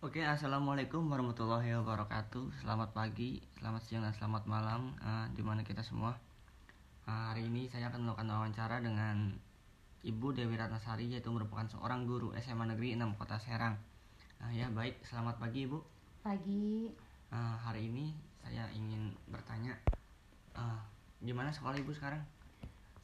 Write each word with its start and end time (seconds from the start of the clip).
Oke, 0.00 0.24
assalamualaikum 0.24 1.12
warahmatullahi 1.12 1.76
wabarakatuh. 1.76 2.64
Selamat 2.64 2.88
pagi, 2.96 3.36
selamat 3.60 3.84
siang, 3.84 4.00
dan 4.00 4.16
selamat 4.16 4.48
malam 4.48 4.96
uh, 4.96 5.28
di 5.36 5.44
mana 5.44 5.60
kita 5.60 5.84
semua. 5.84 6.16
Uh, 7.04 7.28
hari 7.28 7.44
ini 7.44 7.68
saya 7.68 7.92
akan 7.92 8.08
melakukan 8.08 8.32
wawancara 8.32 8.80
dengan 8.80 9.28
Ibu 10.00 10.32
Dewi 10.32 10.56
Ratnasari 10.56 11.12
yaitu 11.12 11.28
merupakan 11.28 11.68
seorang 11.68 12.08
guru 12.08 12.32
SMA 12.40 12.72
Negeri 12.72 12.96
6 12.96 13.12
Kota 13.20 13.36
Serang. 13.36 13.76
Uh, 14.40 14.48
ya 14.56 14.72
baik, 14.72 15.04
selamat 15.04 15.36
pagi 15.36 15.68
Ibu. 15.68 15.84
Pagi. 16.24 16.88
Uh, 17.28 17.60
hari 17.60 17.92
ini 17.92 18.16
saya 18.40 18.72
ingin 18.72 19.12
bertanya, 19.28 19.76
uh, 20.56 20.80
gimana 21.20 21.52
sekolah 21.52 21.76
Ibu 21.76 21.92
sekarang? 21.92 22.24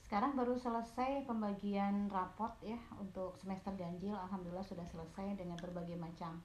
Sekarang 0.00 0.32
baru 0.32 0.56
selesai 0.56 1.28
pembagian 1.28 2.08
raport 2.08 2.56
ya 2.64 2.80
untuk 2.96 3.36
semester 3.36 3.76
ganjil. 3.76 4.16
Alhamdulillah 4.16 4.64
sudah 4.64 4.88
selesai 4.88 5.36
dengan 5.36 5.60
berbagai 5.60 6.00
macam 6.00 6.40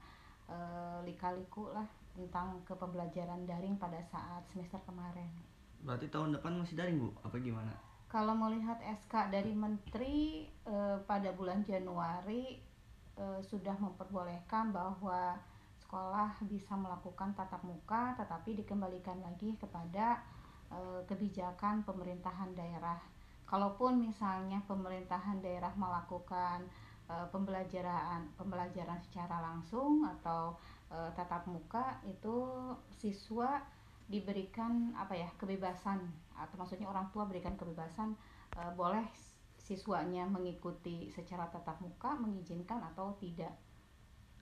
uh, 0.52 1.00
lika-liku 1.08 1.72
lah 1.72 1.88
tentang 2.12 2.60
kepembelajaran 2.68 3.48
daring 3.48 3.80
pada 3.80 3.96
saat 4.04 4.44
semester 4.52 4.76
kemarin. 4.84 5.32
Berarti 5.80 6.12
tahun 6.12 6.36
depan 6.36 6.60
masih 6.60 6.76
daring 6.76 7.00
Bu? 7.00 7.08
Apa 7.24 7.40
gimana? 7.40 7.72
Kalau 8.12 8.36
melihat 8.36 8.76
SK 8.84 9.32
dari 9.32 9.56
Menteri 9.56 10.44
uh, 10.68 11.00
pada 11.08 11.32
bulan 11.32 11.64
Januari 11.64 12.60
uh, 13.16 13.40
sudah 13.40 13.72
memperbolehkan 13.80 14.68
bahwa 14.76 15.40
sekolah 15.80 16.36
bisa 16.44 16.76
melakukan 16.76 17.32
tatap 17.32 17.64
muka, 17.64 18.12
tetapi 18.20 18.60
dikembalikan 18.60 19.20
lagi 19.20 19.56
kepada 19.56 20.24
kebijakan 21.04 21.84
pemerintahan 21.84 22.56
daerah 22.56 22.96
kalaupun 23.52 24.00
misalnya 24.00 24.64
pemerintahan 24.64 25.44
daerah 25.44 25.76
melakukan 25.76 26.64
uh, 27.12 27.26
pembelajaran 27.28 28.24
pembelajaran 28.40 28.96
secara 29.04 29.44
langsung 29.44 30.08
atau 30.08 30.56
uh, 30.88 31.12
tatap 31.12 31.44
muka 31.44 32.00
itu 32.08 32.48
siswa 32.88 33.60
diberikan 34.08 34.96
apa 34.96 35.12
ya 35.16 35.28
kebebasan 35.36 36.00
atau 36.36 36.56
maksudnya 36.56 36.88
orang 36.88 37.12
tua 37.12 37.28
berikan 37.28 37.54
kebebasan 37.54 38.16
uh, 38.56 38.72
boleh 38.72 39.04
siswanya 39.60 40.26
mengikuti 40.26 41.12
secara 41.12 41.46
tatap 41.52 41.78
muka 41.84 42.16
mengizinkan 42.18 42.82
atau 42.92 43.14
tidak 43.20 43.52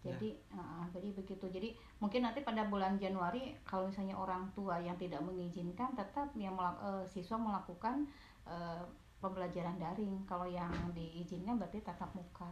jadi 0.00 0.32
ya. 0.32 0.56
uh, 0.56 0.84
jadi 0.96 1.12
begitu 1.12 1.44
jadi 1.52 1.76
mungkin 2.00 2.24
nanti 2.24 2.40
pada 2.40 2.64
bulan 2.64 2.96
Januari 2.96 3.52
kalau 3.68 3.92
misalnya 3.92 4.16
orang 4.16 4.48
tua 4.56 4.80
yang 4.80 4.96
tidak 4.96 5.20
mengizinkan 5.20 5.92
tetap 5.92 6.32
yang 6.32 6.56
melak, 6.56 6.80
uh, 6.80 7.04
siswa 7.04 7.36
melakukan 7.36 8.08
uh, 8.48 8.80
pembelajaran 9.20 9.76
daring. 9.76 10.24
Kalau 10.24 10.48
yang 10.48 10.72
diizinkan 10.96 11.60
berarti 11.60 11.84
tatap 11.84 12.10
muka. 12.16 12.48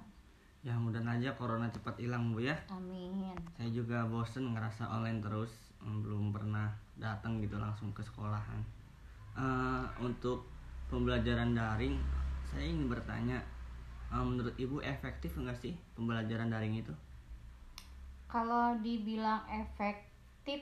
Ya 0.61 0.75
mudah 0.77 1.01
aja 1.01 1.33
corona 1.39 1.71
cepat 1.73 1.97
hilang 1.99 2.37
bu 2.37 2.45
ya. 2.45 2.57
Amin. 2.69 3.35
Saya 3.57 3.71
juga 3.73 4.05
bosen 4.05 4.53
ngerasa 4.53 4.87
online 4.91 5.25
terus 5.25 5.51
belum 5.81 6.35
pernah 6.35 6.75
datang 6.99 7.41
gitu 7.41 7.57
langsung 7.57 7.91
ke 7.97 8.03
sekolahan. 8.03 8.61
Uh, 9.39 9.87
untuk 10.03 10.51
pembelajaran 10.91 11.55
daring 11.55 11.95
saya 12.51 12.67
ingin 12.67 12.91
bertanya 12.91 13.39
uh, 14.11 14.25
menurut 14.25 14.57
ibu 14.59 14.83
efektif 14.83 15.37
enggak 15.39 15.57
sih 15.63 15.79
pembelajaran 15.95 16.51
daring 16.51 16.75
itu? 16.81 16.93
Kalau 18.29 18.77
dibilang 18.83 19.47
efektif 19.49 20.61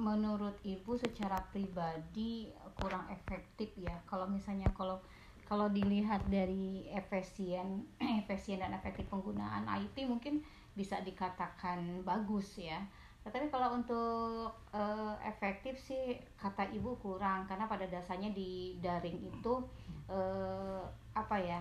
menurut 0.00 0.56
ibu 0.64 0.96
secara 0.96 1.38
pribadi 1.52 2.48
kurang 2.80 3.04
efektif 3.12 3.68
ya. 3.76 4.00
Kalau 4.08 4.24
misalnya 4.24 4.72
kalau 4.72 4.98
kalau 5.50 5.66
dilihat 5.66 6.22
dari 6.30 6.86
efisien 6.94 7.82
efisien 8.22 8.62
dan 8.62 8.70
efektif 8.70 9.02
penggunaan 9.10 9.66
IT 9.66 10.06
mungkin 10.06 10.46
bisa 10.78 11.02
dikatakan 11.02 12.06
bagus 12.06 12.54
ya. 12.54 12.78
Tetapi 13.26 13.50
kalau 13.50 13.74
untuk 13.74 14.54
uh, 14.70 15.18
efektif 15.26 15.74
sih 15.82 16.22
kata 16.38 16.70
ibu 16.70 16.94
kurang 17.02 17.50
karena 17.50 17.66
pada 17.66 17.84
dasarnya 17.90 18.30
di 18.30 18.78
daring 18.78 19.18
itu 19.26 19.58
uh, 20.06 20.86
apa 21.18 21.36
ya 21.42 21.60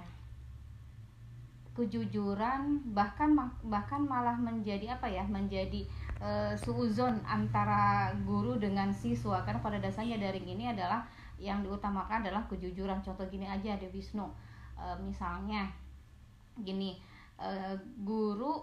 kejujuran 1.74 2.94
bahkan 2.94 3.34
bahkan 3.66 4.06
malah 4.06 4.38
menjadi 4.38 5.00
apa 5.00 5.10
ya 5.10 5.26
menjadi 5.26 5.90
uh, 6.22 6.54
suuzon 6.54 7.26
antara 7.26 8.14
guru 8.22 8.62
dengan 8.62 8.94
siswa. 8.94 9.42
Karena 9.42 9.60
pada 9.66 9.82
dasarnya 9.82 10.22
daring 10.22 10.46
ini 10.46 10.70
adalah 10.70 11.10
yang 11.40 11.64
diutamakan 11.64 12.22
adalah 12.22 12.44
kejujuran. 12.52 13.00
Contoh 13.00 13.26
gini 13.32 13.48
aja 13.48 13.80
di 13.80 13.88
Wisnu 13.88 14.28
uh, 14.78 14.98
misalnya 15.00 15.72
gini 16.60 17.00
uh, 17.40 17.74
guru 18.04 18.60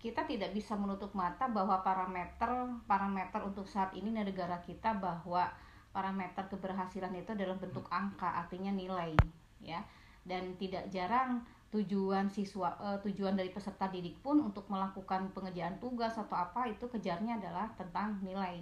kita 0.00 0.24
tidak 0.24 0.56
bisa 0.56 0.74
menutup 0.74 1.12
mata 1.12 1.46
bahwa 1.46 1.84
parameter 1.84 2.48
parameter 2.88 3.40
untuk 3.44 3.68
saat 3.68 3.92
ini 3.94 4.10
negara 4.10 4.58
kita 4.64 4.96
bahwa 4.96 5.46
parameter 5.94 6.46
keberhasilan 6.48 7.12
itu 7.14 7.36
dalam 7.36 7.60
bentuk 7.60 7.86
angka 7.92 8.26
artinya 8.26 8.74
nilai 8.74 9.14
ya. 9.62 9.80
Dan 10.20 10.58
tidak 10.60 10.90
jarang 10.92 11.42
tujuan 11.70 12.26
siswa 12.26 12.74
uh, 12.82 12.98
tujuan 13.06 13.38
dari 13.38 13.54
peserta 13.54 13.86
didik 13.86 14.18
pun 14.26 14.42
untuk 14.42 14.66
melakukan 14.66 15.30
pengerjaan 15.30 15.78
tugas 15.78 16.18
atau 16.18 16.34
apa 16.34 16.66
itu 16.66 16.82
kejarnya 16.90 17.38
adalah 17.38 17.70
tentang 17.78 18.18
nilai 18.26 18.58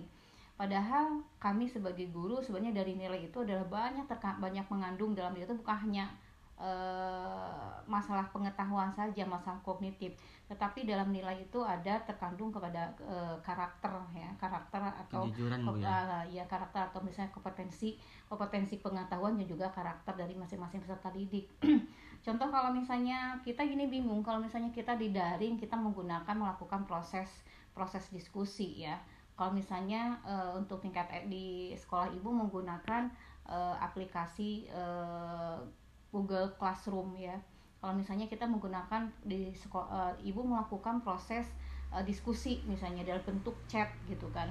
padahal 0.59 1.23
kami 1.39 1.71
sebagai 1.71 2.11
guru 2.11 2.43
sebenarnya 2.43 2.83
dari 2.83 2.99
nilai 2.99 3.31
itu 3.31 3.47
adalah 3.47 3.63
banyak 3.71 4.11
terka 4.11 4.35
banyak 4.43 4.67
mengandung 4.67 5.15
dalam 5.15 5.31
itu 5.39 5.55
bukan 5.55 5.87
hanya 5.87 6.11
uh, 6.59 7.79
masalah 7.87 8.27
pengetahuan 8.35 8.91
saja 8.91 9.23
masalah 9.25 9.63
kognitif. 9.63 10.19
Tetapi 10.51 10.83
dalam 10.83 11.15
nilai 11.15 11.47
itu 11.47 11.63
ada 11.63 12.03
terkandung 12.03 12.51
kepada 12.51 12.91
uh, 13.07 13.39
karakter 13.41 13.93
ya 14.13 14.29
karakter 14.37 14.83
atau 14.83 15.31
ya? 15.79 16.27
ya 16.27 16.45
karakter 16.51 16.91
atau 16.91 17.01
misalnya 17.07 17.31
kompetensi 17.31 17.95
kompetensi 18.27 18.83
pengetahuan 18.83 19.39
dan 19.39 19.47
juga 19.47 19.71
karakter 19.71 20.19
dari 20.19 20.35
masing-masing 20.35 20.83
peserta 20.83 21.15
didik. 21.15 21.47
Contoh 22.27 22.51
kalau 22.51 22.75
misalnya 22.75 23.39
kita 23.47 23.63
gini 23.63 23.87
bingung 23.87 24.27
kalau 24.27 24.43
misalnya 24.43 24.75
kita 24.75 24.99
di 24.99 25.15
daring 25.15 25.55
kita 25.55 25.79
menggunakan 25.79 26.35
melakukan 26.35 26.83
proses 26.85 27.31
proses 27.71 28.11
diskusi 28.11 28.83
ya 28.83 28.99
kalau 29.39 29.55
misalnya 29.55 30.19
uh, 30.27 30.51
untuk 30.59 30.83
tingkat 30.83 31.07
e, 31.15 31.19
di 31.31 31.47
sekolah 31.79 32.11
ibu 32.11 32.27
menggunakan 32.27 33.07
uh, 33.47 33.79
aplikasi 33.79 34.67
uh, 34.75 35.63
Google 36.11 36.51
Classroom 36.59 37.15
ya. 37.15 37.39
Kalau 37.79 37.95
misalnya 37.95 38.27
kita 38.27 38.51
menggunakan 38.51 39.07
di 39.23 39.55
sekolah 39.55 39.87
uh, 39.87 40.15
ibu 40.27 40.43
melakukan 40.43 41.07
proses 41.07 41.47
uh, 41.95 42.03
diskusi 42.03 42.59
misalnya 42.67 43.07
dalam 43.07 43.23
bentuk 43.23 43.55
chat 43.71 43.87
gitu 44.11 44.27
kan. 44.35 44.51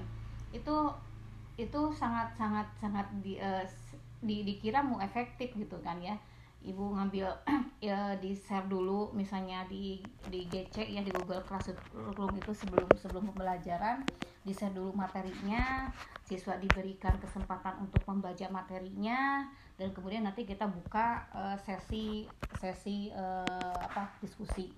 Itu 0.55 0.95
itu 1.59 1.91
sangat 1.91 2.31
sangat 2.39 2.71
sangat 2.79 3.11
di, 3.19 3.35
uh, 3.43 3.67
di 4.23 4.47
dikira 4.47 4.79
mau 4.79 5.03
efektif 5.03 5.51
gitu 5.51 5.75
kan 5.83 5.99
ya 5.99 6.15
ibu 6.65 6.97
ngambil 6.97 7.29
ya 7.87 8.17
di 8.17 8.33
share 8.33 8.65
dulu 8.65 9.13
misalnya 9.13 9.63
di 9.69 10.01
di 10.27 10.49
GC 10.49 10.89
ya 10.89 11.01
di 11.05 11.13
Google 11.13 11.45
Classroom 11.45 12.33
itu 12.33 12.51
sebelum 12.51 12.89
sebelum 12.97 13.29
pembelajaran 13.33 14.01
di 14.41 14.51
share 14.55 14.73
dulu 14.73 14.95
materinya 14.97 15.91
siswa 16.25 16.57
diberikan 16.57 17.15
kesempatan 17.21 17.85
untuk 17.85 18.01
membaca 18.09 18.47
materinya 18.49 19.45
dan 19.77 19.93
kemudian 19.93 20.25
nanti 20.25 20.43
kita 20.43 20.65
buka 20.65 21.29
uh, 21.31 21.57
sesi 21.61 22.25
sesi 22.57 23.13
uh, 23.13 23.77
apa 23.77 24.09
diskusi 24.19 24.73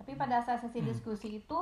tapi 0.00 0.16
pada 0.16 0.40
saat 0.40 0.64
sesi 0.64 0.80
hmm. 0.80 0.88
diskusi 0.88 1.28
itu 1.44 1.58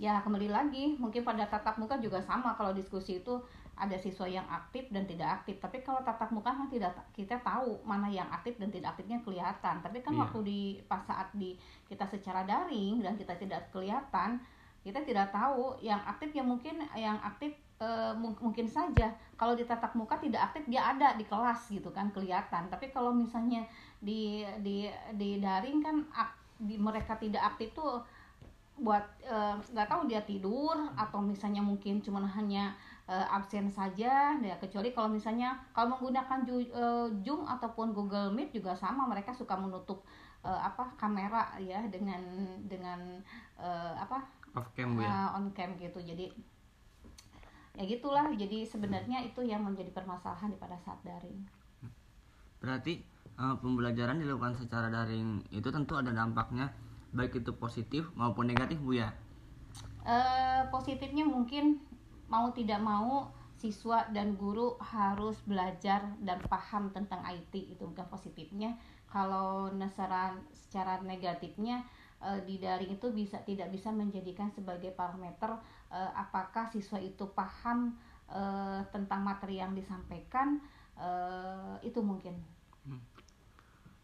ya 0.00 0.22
kembali 0.24 0.48
lagi 0.48 0.96
mungkin 0.96 1.20
pada 1.20 1.44
tatap 1.44 1.76
muka 1.76 2.00
juga 2.00 2.24
sama 2.24 2.56
kalau 2.56 2.72
diskusi 2.72 3.20
itu 3.20 3.36
ada 3.80 3.96
siswa 3.96 4.28
yang 4.28 4.44
aktif 4.46 4.92
dan 4.92 5.08
tidak 5.08 5.40
aktif. 5.40 5.56
Tapi 5.56 5.80
kalau 5.80 6.04
tatap 6.04 6.28
muka 6.28 6.52
kan 6.52 6.68
tidak 6.68 6.92
kita 7.16 7.40
tahu 7.40 7.80
mana 7.82 8.12
yang 8.12 8.28
aktif 8.28 8.60
dan 8.60 8.68
tidak 8.68 8.92
aktifnya 8.92 9.24
kelihatan. 9.24 9.80
Tapi 9.80 9.98
kan 10.04 10.12
yeah. 10.12 10.22
waktu 10.28 10.38
di 10.44 10.60
pas 10.84 11.00
saat 11.00 11.32
di 11.32 11.56
kita 11.88 12.04
secara 12.04 12.44
daring 12.44 13.00
dan 13.00 13.16
kita 13.16 13.32
tidak 13.40 13.72
kelihatan 13.72 14.38
kita 14.80 15.04
tidak 15.04 15.28
tahu 15.28 15.76
yang 15.84 16.00
aktif 16.08 16.32
yang 16.32 16.48
mungkin 16.48 16.80
yang 16.96 17.20
aktif 17.20 17.52
e, 17.76 17.88
mungkin 18.16 18.64
saja. 18.64 19.12
Kalau 19.36 19.52
di 19.52 19.68
tatap 19.68 19.92
muka 19.92 20.16
tidak 20.16 20.52
aktif 20.52 20.64
dia 20.72 20.80
ada 20.96 21.12
di 21.20 21.24
kelas 21.28 21.68
gitu 21.68 21.92
kan 21.92 22.08
kelihatan. 22.08 22.72
Tapi 22.72 22.88
kalau 22.88 23.12
misalnya 23.12 23.60
di 24.00 24.40
di 24.64 24.88
di 25.20 25.36
daring 25.36 25.84
kan 25.84 25.96
ak, 26.16 26.32
di 26.56 26.80
mereka 26.80 27.20
tidak 27.20 27.44
aktif 27.56 27.76
tuh 27.76 28.00
buat 28.80 29.04
eh, 29.20 29.54
nggak 29.76 29.88
e, 29.88 29.90
tahu 29.92 30.02
dia 30.08 30.24
tidur 30.24 30.72
atau 30.96 31.20
misalnya 31.20 31.60
mungkin 31.60 32.00
cuma 32.00 32.24
hanya 32.24 32.72
uh, 33.10 33.26
absen 33.34 33.66
saja 33.66 34.38
ya 34.38 34.54
kecuali 34.62 34.94
kalau 34.94 35.10
misalnya 35.10 35.58
kalau 35.74 35.98
menggunakan 35.98 36.46
uh, 36.46 37.10
Zoom 37.26 37.42
ataupun 37.42 37.90
Google 37.90 38.30
Meet 38.30 38.54
juga 38.54 38.70
sama 38.78 39.10
mereka 39.10 39.34
suka 39.34 39.58
menutup 39.58 40.06
uh, 40.46 40.60
apa 40.62 40.94
kamera 40.94 41.58
ya 41.58 41.82
dengan 41.90 42.22
dengan 42.70 43.18
uh, 43.58 43.98
apa 43.98 44.22
off 44.54 44.70
cam 44.78 44.94
uh, 44.94 45.02
ya? 45.02 45.34
on 45.34 45.50
cam 45.50 45.74
gitu. 45.74 45.98
Jadi 45.98 46.30
ya 47.74 47.82
gitulah. 47.82 48.30
Jadi 48.30 48.62
sebenarnya 48.62 49.26
itu 49.26 49.42
yang 49.42 49.66
menjadi 49.66 49.90
permasalahan 49.90 50.54
pada 50.62 50.78
saat 50.78 51.02
daring. 51.02 51.42
Berarti 52.62 53.02
uh, 53.34 53.58
pembelajaran 53.58 54.22
dilakukan 54.22 54.54
secara 54.54 54.86
daring 54.86 55.42
itu 55.50 55.66
tentu 55.74 55.98
ada 55.98 56.14
dampaknya 56.14 56.70
baik 57.10 57.42
itu 57.42 57.50
positif 57.58 58.06
maupun 58.14 58.46
negatif 58.46 58.78
bu 58.78 58.94
ya? 58.94 59.10
Uh, 60.00 60.64
positifnya 60.72 61.26
mungkin 61.26 61.82
mau 62.30 62.54
tidak 62.54 62.78
mau 62.78 63.28
siswa 63.60 64.08
dan 64.08 64.40
guru 64.40 64.80
harus 64.80 65.36
belajar 65.44 66.16
dan 66.24 66.40
paham 66.48 66.88
tentang 66.96 67.20
IT 67.28 67.52
itu 67.76 67.84
bukan 67.84 68.08
positifnya 68.08 68.72
kalau 69.10 69.68
secara 69.68 70.32
secara 70.48 71.02
negatifnya 71.04 71.84
uh, 72.24 72.40
di 72.40 72.56
daring 72.56 72.96
itu 72.96 73.12
bisa 73.12 73.36
tidak 73.44 73.68
bisa 73.68 73.92
menjadikan 73.92 74.48
sebagai 74.48 74.96
parameter 74.96 75.60
uh, 75.92 76.10
apakah 76.16 76.72
siswa 76.72 76.96
itu 76.96 77.28
paham 77.36 78.00
uh, 78.32 78.80
tentang 78.88 79.20
materi 79.20 79.60
yang 79.60 79.76
disampaikan 79.76 80.62
itu 81.80 81.96
mungkin 82.04 82.36
hmm. 82.84 83.00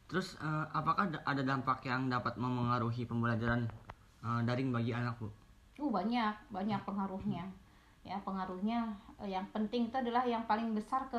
terus 0.08 0.32
apakah 0.72 1.12
ada 1.28 1.44
dampak 1.44 1.84
yang 1.84 2.08
dapat 2.08 2.40
memengaruhi 2.40 3.04
pembelajaran 3.04 3.68
daring 4.48 4.72
bagi 4.72 4.96
anak 4.96 5.12
bu? 5.20 5.28
Uh 5.76 5.92
banyak 5.92 6.32
banyak 6.48 6.80
pengaruhnya. 6.88 7.44
Hmm 7.44 7.65
ya 8.06 8.22
pengaruhnya 8.22 8.94
eh, 9.18 9.34
yang 9.34 9.44
penting 9.50 9.90
itu 9.90 9.96
adalah 9.98 10.22
yang 10.22 10.46
paling 10.46 10.70
besar 10.72 11.10
ke 11.10 11.18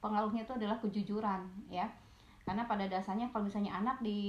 pengaruhnya 0.00 0.44
itu 0.44 0.52
adalah 0.56 0.76
kejujuran 0.80 1.40
ya. 1.68 1.88
Karena 2.44 2.68
pada 2.68 2.84
dasarnya 2.84 3.32
kalau 3.32 3.48
misalnya 3.48 3.72
anak 3.72 4.04
di 4.04 4.20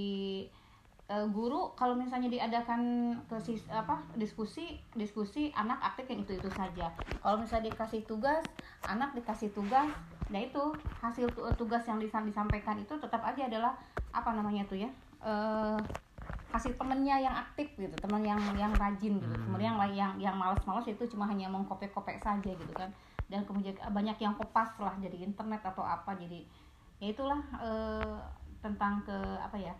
e, 1.12 1.16
guru 1.36 1.76
kalau 1.76 2.00
misalnya 2.00 2.32
diadakan 2.32 3.12
ke 3.28 3.36
apa 3.68 4.00
diskusi 4.16 4.80
diskusi 4.96 5.52
anak 5.52 5.84
aktif 5.84 6.08
yang 6.08 6.24
itu 6.24 6.40
itu 6.40 6.48
saja. 6.48 6.96
Kalau 7.20 7.44
misalnya 7.44 7.76
dikasih 7.76 8.08
tugas 8.08 8.48
anak 8.88 9.12
dikasih 9.20 9.52
tugas 9.52 9.92
nah 10.32 10.42
itu 10.42 10.64
hasil 11.04 11.38
tugas 11.60 11.86
yang 11.86 12.02
disampaikan 12.02 12.80
itu 12.82 12.96
tetap 12.98 13.22
aja 13.22 13.46
adalah 13.46 13.78
apa 14.10 14.32
namanya 14.34 14.66
tuh 14.66 14.80
ya 14.80 14.90
e, 15.22 15.34
kasih 16.56 16.72
temennya 16.80 17.20
yang 17.20 17.36
aktif 17.36 17.68
gitu 17.76 17.92
teman 18.00 18.24
yang 18.24 18.40
yang 18.56 18.72
rajin 18.80 19.20
gitu. 19.20 19.28
Hmm. 19.28 19.44
teman 19.52 19.62
yang 19.62 19.76
yang 19.92 20.12
yang 20.16 20.36
malas-malas 20.40 20.88
itu 20.88 21.04
cuma 21.12 21.28
hanya 21.28 21.52
mengkopek-kopek 21.52 22.24
saja 22.24 22.52
gitu 22.56 22.74
kan. 22.74 22.88
Dan 23.28 23.44
kemudian 23.44 23.76
banyak 23.76 24.16
yang 24.22 24.38
kopas 24.40 24.72
lah 24.80 24.96
jadi 25.02 25.28
internet 25.28 25.60
atau 25.66 25.84
apa. 25.84 26.16
Jadi 26.16 26.48
ya 27.02 27.12
itulah 27.12 27.42
e, 27.60 27.70
tentang 28.64 29.04
ke 29.04 29.18
apa 29.42 29.58
ya 29.60 29.76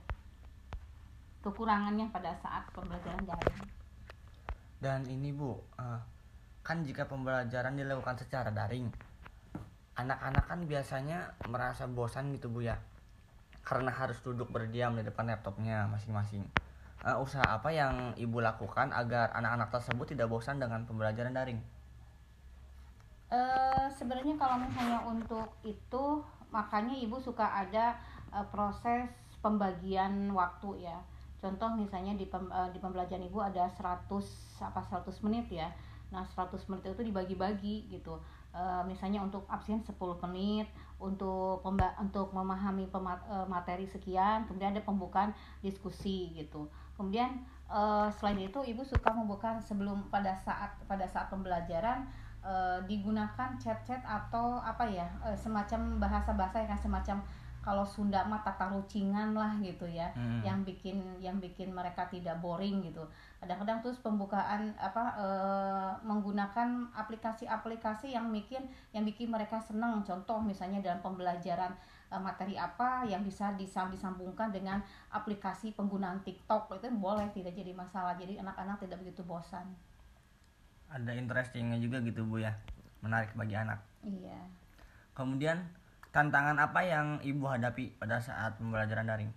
kekurangannya 1.46 2.10
pada 2.10 2.34
saat 2.42 2.66
pembelajaran 2.74 3.22
daring 3.22 3.60
dan 4.82 5.06
ini 5.06 5.30
bu 5.30 5.54
uh, 5.78 6.02
kan 6.66 6.82
jika 6.82 7.06
pembelajaran 7.06 7.78
dilakukan 7.78 8.18
secara 8.18 8.50
daring 8.50 8.90
anak-anak 9.98 10.46
kan 10.46 10.60
biasanya 10.66 11.38
merasa 11.50 11.86
bosan 11.86 12.34
gitu 12.34 12.50
bu 12.50 12.66
ya 12.66 12.82
karena 13.66 13.90
harus 13.90 14.22
duduk 14.22 14.54
berdiam 14.54 14.94
di 14.94 15.02
depan 15.02 15.26
laptopnya 15.26 15.90
masing-masing 15.90 16.46
uh, 17.06 17.18
usaha 17.22 17.46
apa 17.46 17.70
yang 17.70 18.14
ibu 18.18 18.42
lakukan 18.42 18.90
agar 18.94 19.34
anak-anak 19.38 19.70
tersebut 19.74 20.18
tidak 20.18 20.30
bosan 20.30 20.58
dengan 20.58 20.86
pembelajaran 20.90 21.34
daring? 21.34 21.60
Uh, 23.30 23.90
sebenarnya 23.90 24.38
kalau 24.38 24.62
misalnya 24.62 25.02
untuk 25.02 25.50
itu 25.66 26.22
makanya 26.54 26.94
ibu 26.94 27.18
suka 27.18 27.46
ada 27.46 27.98
uh, 28.30 28.46
proses 28.54 29.10
pembagian 29.42 30.34
waktu 30.34 30.86
ya. 30.90 30.98
Contoh 31.42 31.74
misalnya 31.78 32.18
di 32.18 32.26
pem, 32.26 32.50
uh, 32.50 32.70
di 32.74 32.82
pembelajaran 32.82 33.26
ibu 33.26 33.42
ada 33.42 33.70
100 33.70 34.10
apa 34.62 34.82
100 34.82 35.26
menit 35.26 35.46
ya. 35.54 35.70
Nah, 36.14 36.26
100 36.26 36.70
menit 36.70 36.90
itu 36.90 37.02
dibagi-bagi 37.06 37.90
gitu. 37.90 38.18
Uh, 38.56 38.80
misalnya 38.88 39.20
untuk 39.20 39.44
absen 39.52 39.84
10 39.84 40.00
menit, 40.32 40.72
untuk 40.96 41.60
untuk 42.00 42.32
memahami 42.32 42.88
materi 43.52 43.84
sekian, 43.84 44.48
kemudian 44.48 44.72
ada 44.72 44.80
pembukaan 44.80 45.36
diskusi 45.60 46.32
gitu. 46.32 46.72
Kemudian 46.96 47.44
uh, 47.68 48.08
selain 48.08 48.48
itu 48.48 48.60
ibu 48.64 48.82
suka 48.86 49.12
membuka 49.12 49.60
sebelum 49.60 50.08
pada 50.08 50.32
saat 50.40 50.72
pada 50.88 51.04
saat 51.04 51.28
pembelajaran 51.28 52.08
uh, 52.46 52.80
digunakan 52.86 53.58
chat-chat 53.58 54.02
atau 54.06 54.62
apa 54.62 54.86
ya 54.86 55.08
uh, 55.26 55.36
semacam 55.36 55.98
bahasa-bahasa 55.98 56.64
yang 56.64 56.80
semacam 56.80 57.18
kalau 57.66 57.82
Sunda 57.82 58.22
mah 58.30 58.46
tata 58.46 58.70
rucingan 58.70 59.34
lah 59.34 59.58
gitu 59.58 59.90
ya. 59.90 60.14
Hmm. 60.14 60.46
yang 60.46 60.62
bikin 60.62 61.02
yang 61.18 61.42
bikin 61.42 61.74
mereka 61.74 62.06
tidak 62.06 62.38
boring 62.38 62.86
gitu. 62.86 63.02
Kadang-kadang 63.42 63.82
terus 63.82 63.98
pembukaan 63.98 64.70
apa 64.78 65.18
e, 65.18 65.28
menggunakan 66.06 66.94
aplikasi-aplikasi 66.94 68.14
yang 68.14 68.30
bikin 68.30 68.70
yang 68.94 69.02
bikin 69.02 69.34
mereka 69.34 69.58
senang 69.58 70.06
contoh 70.06 70.38
misalnya 70.38 70.78
dalam 70.86 71.02
pembelajaran 71.02 71.74
uh, 72.14 72.22
materi 72.22 72.56
apa 72.56 73.06
yang 73.10 73.26
bisa 73.26 73.54
disambungkan 73.58 74.54
dengan 74.54 74.82
aplikasi 75.10 75.74
penggunaan 75.74 76.22
TikTok. 76.22 76.70
Itu 76.78 76.90
boleh 76.94 77.30
tidak 77.34 77.58
jadi 77.58 77.74
masalah. 77.74 78.14
Jadi 78.20 78.38
anak-anak 78.38 78.82
tidak 78.84 79.02
begitu 79.02 79.22
bosan. 79.26 79.66
Ada 80.92 81.18
interestingnya 81.18 81.82
juga 81.82 82.02
gitu 82.06 82.24
bu 82.28 82.42
ya. 82.42 82.54
Menarik 83.02 83.34
bagi 83.34 83.58
anak. 83.58 83.82
Iya. 84.06 84.40
Kemudian 85.18 85.66
tantangan 86.16 86.56
apa 86.56 86.80
yang 86.80 87.20
ibu 87.20 87.44
hadapi 87.44 88.00
pada 88.00 88.24
saat 88.24 88.56
pembelajaran 88.56 89.04
daring? 89.04 89.32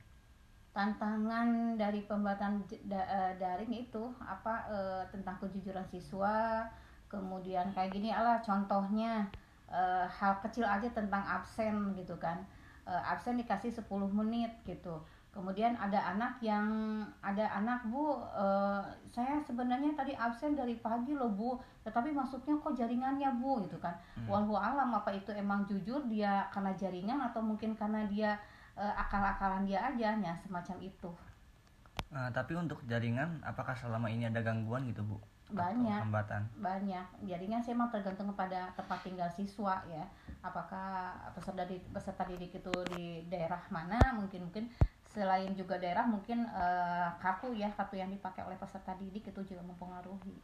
Tantangan 0.71 1.75
dari 1.75 2.07
pembelajaran 2.07 2.63
eh, 2.71 3.35
daring 3.35 3.73
itu 3.75 4.15
apa 4.23 4.63
e, 4.71 4.79
tentang 5.11 5.43
kejujuran 5.43 5.83
siswa 5.91 6.63
kemudian 7.11 7.75
kayak 7.75 7.91
gini 7.91 8.15
ala 8.15 8.39
contohnya 8.39 9.27
e, 9.67 9.81
hal 10.07 10.39
kecil 10.39 10.63
aja 10.63 10.87
tentang 10.95 11.27
absen 11.27 11.99
gitu 11.99 12.15
kan. 12.23 12.47
Uh, 12.89 13.05
absen 13.05 13.37
dikasih 13.37 13.69
10 13.69 13.85
menit 14.17 14.49
gitu 14.65 14.97
kemudian 15.38 15.79
ada 15.79 16.19
anak 16.19 16.43
yang 16.43 16.67
ada 17.23 17.46
anak 17.55 17.87
bu 17.87 18.19
uh, 18.19 18.82
saya 19.14 19.38
sebenarnya 19.46 19.94
tadi 19.94 20.19
absen 20.19 20.58
dari 20.58 20.75
pagi 20.82 21.14
loh 21.14 21.31
bu. 21.31 21.55
Tetapi 21.87 22.11
masuknya 22.11 22.58
kok 22.58 22.75
jaringannya 22.75 23.31
bu 23.38 23.62
gitu 23.62 23.79
kan. 23.79 23.94
Hmm. 24.19 24.26
walau 24.26 24.58
alam 24.58 24.90
apa 24.90 25.14
itu 25.14 25.31
emang 25.31 25.62
jujur 25.70 26.02
dia 26.11 26.50
karena 26.50 26.75
jaringan 26.75 27.23
atau 27.23 27.38
mungkin 27.38 27.79
karena 27.79 28.02
dia 28.11 28.35
uh, 28.75 28.94
akal-akalan 28.99 29.62
dia 29.62 29.79
aja 29.87 30.19
ya 30.19 30.35
semacam 30.43 30.76
itu. 30.82 31.11
Nah, 32.11 32.32
tapi 32.34 32.58
untuk 32.58 32.82
jaringan 32.91 33.38
apakah 33.46 33.79
selama 33.79 34.11
ini 34.11 34.26
ada 34.26 34.43
gangguan 34.43 34.91
gitu 34.91 35.06
bu? 35.06 35.19
Banyak. 35.49 36.05
hambatan? 36.05 36.44
Banyak. 36.61 37.25
Jaringan 37.25 37.64
sih 37.64 37.73
emang 37.73 37.88
tergantung 37.88 38.29
kepada 38.37 38.69
tempat 38.76 39.00
tinggal 39.00 39.29
siswa 39.32 39.81
ya. 39.88 40.05
Apakah 40.44 41.17
peserta 41.32 41.64
didik, 41.64 41.88
peserta 41.88 42.25
didik 42.29 42.52
itu 42.61 42.75
di 42.93 43.25
daerah 43.32 43.61
mana 43.73 43.96
mungkin 44.12 44.44
mungkin 44.49 44.69
selain 45.19 45.50
juga 45.59 45.75
daerah 45.82 46.06
mungkin 46.06 46.47
uh, 46.55 47.11
kartu 47.19 47.50
ya 47.59 47.67
kartu 47.75 47.99
yang 47.99 48.06
dipakai 48.06 48.47
oleh 48.47 48.55
peserta 48.55 48.94
didik 48.94 49.26
itu 49.26 49.43
juga 49.43 49.67
mempengaruhi. 49.67 50.38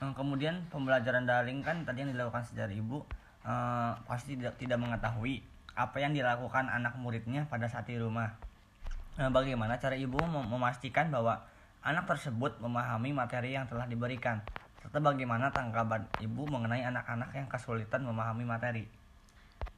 Hmm, 0.00 0.16
kemudian 0.16 0.64
pembelajaran 0.72 1.28
daring 1.28 1.60
kan 1.60 1.84
tadi 1.84 2.00
yang 2.00 2.16
dilakukan 2.16 2.48
secara 2.48 2.72
ibu 2.72 3.04
uh, 3.44 3.92
pasti 4.08 4.40
tidak 4.40 4.56
tidak 4.56 4.80
mengetahui 4.80 5.44
apa 5.76 5.96
yang 6.00 6.16
dilakukan 6.16 6.72
anak 6.72 6.96
muridnya 6.96 7.44
pada 7.44 7.68
saat 7.68 7.84
di 7.84 8.00
rumah. 8.00 8.32
Uh, 9.20 9.28
bagaimana 9.28 9.76
cara 9.76 10.00
ibu 10.00 10.16
memastikan 10.24 11.12
bahwa 11.12 11.44
anak 11.84 12.08
tersebut 12.08 12.56
memahami 12.64 13.12
materi 13.12 13.52
yang 13.52 13.68
telah 13.68 13.84
diberikan, 13.84 14.40
serta 14.80 14.96
bagaimana 14.96 15.52
tanggapan 15.52 16.08
ibu 16.24 16.48
mengenai 16.48 16.88
anak-anak 16.88 17.36
yang 17.36 17.44
kesulitan 17.52 18.00
memahami 18.08 18.48
materi. 18.48 18.88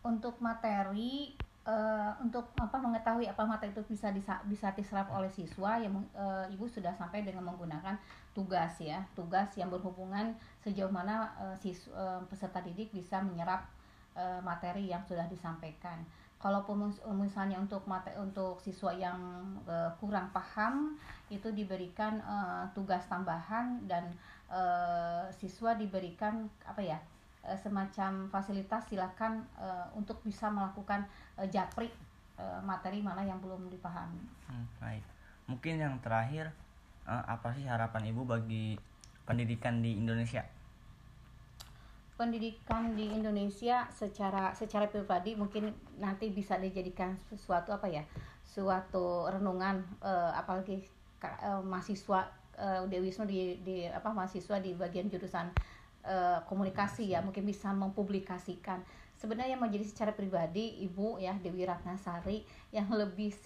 Untuk 0.07 0.39
materi, 0.39 1.35
uh, 1.67 2.13
untuk 2.23 2.49
apa 2.57 2.77
mengetahui 2.81 3.29
apa 3.29 3.43
materi 3.45 3.73
itu 3.73 3.85
bisa 3.89 4.13
bisa, 4.15 4.41
bisa 4.47 4.73
diserap 4.73 5.11
oleh 5.13 5.29
siswa, 5.29 5.77
yang 5.81 5.93
uh, 6.17 6.47
ibu 6.49 6.65
sudah 6.65 6.93
sampai 6.97 7.27
dengan 7.27 7.45
menggunakan 7.45 7.97
tugas 8.33 8.79
ya, 8.81 9.03
tugas 9.13 9.51
yang 9.59 9.69
berhubungan 9.69 10.33
sejauh 10.63 10.93
mana 10.93 11.29
uh, 11.37 11.57
siswa, 11.59 11.93
uh, 11.93 12.21
peserta 12.31 12.63
didik 12.65 12.95
bisa 12.95 13.21
menyerap 13.21 13.67
uh, 14.17 14.41
materi 14.41 14.89
yang 14.89 15.03
sudah 15.05 15.27
disampaikan. 15.29 16.01
Kalaupun 16.41 16.89
misalnya 17.21 17.61
untuk 17.61 17.85
mate 17.85 18.17
untuk 18.17 18.65
siswa 18.65 18.97
yang 18.97 19.21
uh, 19.69 19.93
kurang 20.01 20.33
paham 20.33 20.97
itu 21.29 21.53
diberikan 21.53 22.17
uh, 22.25 22.65
tugas 22.73 23.05
tambahan 23.13 23.77
dan 23.85 24.09
uh, 24.49 25.29
siswa 25.37 25.77
diberikan 25.77 26.49
apa 26.65 26.81
ya 26.81 26.97
uh, 27.45 27.59
semacam 27.59 28.29
fasilitas 28.29 28.87
silakan 28.89 29.45
uh, 29.57 29.89
untuk 29.97 30.21
bisa 30.25 30.49
melakukan 30.49 31.05
uh, 31.37 31.47
japri 31.49 31.91
uh, 32.41 32.61
materi 32.65 33.01
mana 33.01 33.25
yang 33.25 33.39
belum 33.41 33.69
dipahami. 33.69 34.21
Hmm, 34.49 34.67
baik. 34.79 35.05
Mungkin 35.47 35.81
yang 35.81 35.95
terakhir 36.05 36.53
uh, 37.09 37.25
apa 37.27 37.53
sih 37.57 37.67
harapan 37.67 38.11
ibu 38.11 38.23
bagi 38.25 38.77
pendidikan 39.25 39.83
di 39.85 39.99
Indonesia? 39.99 40.43
pendidikan 42.21 42.93
di 42.93 43.09
Indonesia 43.09 43.89
secara 43.89 44.53
secara 44.53 44.85
pribadi 44.93 45.33
mungkin 45.33 45.73
nanti 45.97 46.29
bisa 46.29 46.61
dijadikan 46.61 47.17
sesuatu 47.33 47.73
apa 47.73 47.89
ya 47.89 48.05
suatu 48.45 49.25
renungan 49.25 49.81
uh, 50.05 50.29
apalagi 50.37 50.85
uh, 51.25 51.65
mahasiswa 51.65 52.29
uh, 52.61 52.85
Dewi 52.85 53.09
Wisnu 53.09 53.25
di, 53.25 53.57
di 53.65 53.89
apa 53.89 54.13
mahasiswa 54.13 54.61
di 54.61 54.77
bagian 54.77 55.09
jurusan 55.09 55.49
uh, 56.05 56.41
komunikasi 56.47 57.13
ya 57.13 57.25
mungkin 57.25 57.45
bisa 57.45 57.73
mempublikasikan 57.73 58.83
sebenarnya 59.21 59.53
yang 59.53 59.63
menjadi 59.63 59.85
secara 59.85 60.13
pribadi 60.17 60.81
ibu 60.81 61.21
ya 61.21 61.37
Dewi 61.37 61.69
Ratnasari 61.69 62.41
yang 62.73 62.89
lebih 62.89 63.37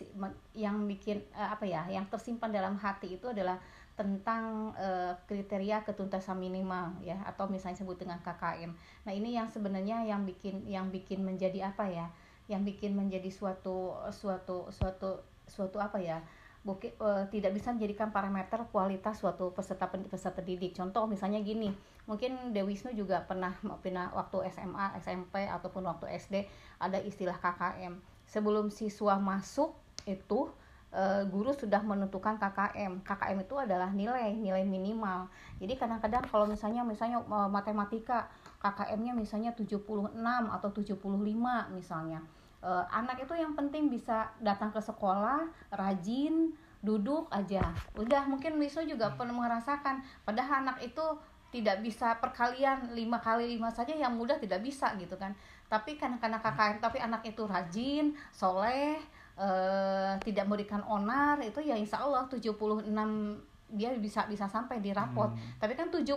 yang 0.55 0.87
bikin 0.87 1.19
uh, 1.35 1.51
apa 1.51 1.67
ya 1.67 1.83
yang 1.91 2.07
tersimpan 2.07 2.55
dalam 2.55 2.79
hati 2.79 3.19
itu 3.19 3.27
adalah 3.27 3.59
tentang 3.95 4.75
uh, 4.75 5.15
kriteria 5.31 5.87
ketuntasan 5.87 6.39
minimal 6.39 6.99
ya 6.99 7.15
atau 7.27 7.47
misalnya 7.47 7.79
sebut 7.79 7.95
dengan 7.95 8.19
KKM. 8.27 8.75
Nah, 9.07 9.13
ini 9.15 9.39
yang 9.39 9.47
sebenarnya 9.47 10.03
yang 10.03 10.27
bikin 10.27 10.67
yang 10.67 10.91
bikin 10.91 11.23
menjadi 11.23 11.71
apa 11.71 11.87
ya? 11.87 12.07
Yang 12.51 12.75
bikin 12.75 12.99
menjadi 12.99 13.31
suatu 13.31 13.95
suatu 14.11 14.67
suatu 14.75 15.23
suatu 15.47 15.79
apa 15.79 16.03
ya? 16.03 16.19
Buki, 16.65 16.97
uh, 16.97 17.29
tidak 17.29 17.53
bisa 17.53 17.77
menjadikan 17.77 18.09
parameter 18.09 18.65
kualitas 18.73 19.21
suatu 19.21 19.53
peserta 19.53 19.85
peserta 19.87 20.41
didik. 20.41 20.73
Contoh 20.73 21.05
misalnya 21.05 21.45
gini, 21.45 21.69
mungkin 22.09 22.57
Dewisnu 22.57 22.97
juga 22.97 23.21
pernah 23.29 23.53
pernah 23.85 24.09
waktu 24.17 24.49
SMA, 24.49 24.97
SMP 24.97 25.45
ataupun 25.45 25.85
waktu 25.85 26.09
SD 26.17 26.49
ada 26.81 26.97
istilah 27.05 27.37
KKM. 27.37 28.01
Sebelum 28.25 28.73
siswa 28.73 29.21
masuk 29.21 29.77
itu 30.09 30.49
Eh, 30.95 31.23
guru 31.27 31.51
sudah 31.51 31.83
menentukan 31.83 32.39
KKM. 32.39 33.03
KKM 33.03 33.39
itu 33.43 33.55
adalah 33.59 33.91
nilai, 33.91 34.31
nilai 34.31 34.63
minimal. 34.63 35.27
Jadi 35.59 35.75
kadang-kadang 35.75 36.23
kalau 36.31 36.47
misalnya 36.47 36.87
misalnya 36.87 37.19
eh, 37.19 37.49
matematika 37.51 38.31
KKM-nya 38.63 39.11
misalnya 39.11 39.51
76 39.59 40.15
atau 40.55 40.71
75 40.71 41.75
misalnya. 41.75 42.23
Uh, 42.65 42.81
anak 42.89 43.21
itu 43.21 43.37
yang 43.37 43.53
penting 43.53 43.93
bisa 43.93 44.33
datang 44.41 44.73
ke 44.73 44.81
sekolah, 44.81 45.45
rajin, 45.69 46.57
duduk 46.81 47.29
aja. 47.29 47.77
Udah 47.93 48.25
mungkin 48.25 48.57
Wisnu 48.57 48.89
juga 48.89 49.13
pernah 49.17 49.37
merasakan 49.37 50.01
padahal 50.25 50.65
anak 50.65 50.81
itu 50.85 51.05
tidak 51.53 51.81
bisa 51.85 52.19
perkalian 52.19 52.93
lima 52.97 53.23
kali 53.23 53.53
lima 53.53 53.71
saja 53.71 53.95
yang 53.95 54.17
mudah 54.17 54.37
tidak 54.37 54.61
bisa 54.61 54.93
gitu 55.01 55.17
kan. 55.17 55.37
Tapi 55.69 55.97
karena 55.97 56.21
karena 56.21 56.41
KKM 56.41 56.77
tapi 56.81 56.99
anak 57.01 57.23
itu 57.25 57.45
rajin 57.45 58.17
soleh 58.33 59.01
uh, 59.39 60.19
tidak 60.21 60.45
memberikan 60.45 60.83
onar 60.85 61.41
itu 61.41 61.63
ya 61.65 61.79
insya 61.79 62.03
Allah 62.03 62.27
76 62.29 62.89
dia 63.75 63.93
bisa 63.99 64.25
bisa 64.31 64.47
sampai 64.47 64.79
di 64.81 64.95
rapot. 64.95 65.35
Hmm. 65.35 65.59
Tapi 65.59 65.75
kan 65.75 65.91
76 65.91 66.15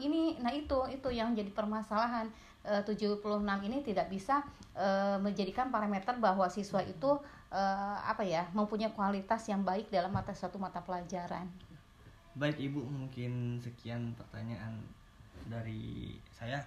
ini 0.00 0.38
nah 0.40 0.54
itu 0.54 0.86
itu 0.88 1.08
yang 1.10 1.34
jadi 1.34 1.50
permasalahan. 1.50 2.30
Eh, 2.62 2.78
uh, 2.78 2.82
76 2.86 3.18
ini 3.66 3.82
tidak 3.82 4.06
bisa 4.06 4.46
uh, 4.78 5.18
menjadikan 5.18 5.74
parameter 5.74 6.14
bahwa 6.22 6.46
siswa 6.46 6.78
itu 6.86 7.18
uh, 7.50 7.96
apa 8.06 8.22
ya, 8.22 8.46
mempunyai 8.54 8.94
kualitas 8.94 9.44
yang 9.50 9.66
baik 9.66 9.90
dalam 9.90 10.14
mata 10.14 10.30
satu 10.30 10.62
mata 10.62 10.78
pelajaran. 10.78 11.44
Baik 12.38 12.56
Ibu, 12.62 12.80
mungkin 12.86 13.60
sekian 13.60 14.16
pertanyaan 14.16 14.80
dari 15.50 16.16
saya. 16.32 16.64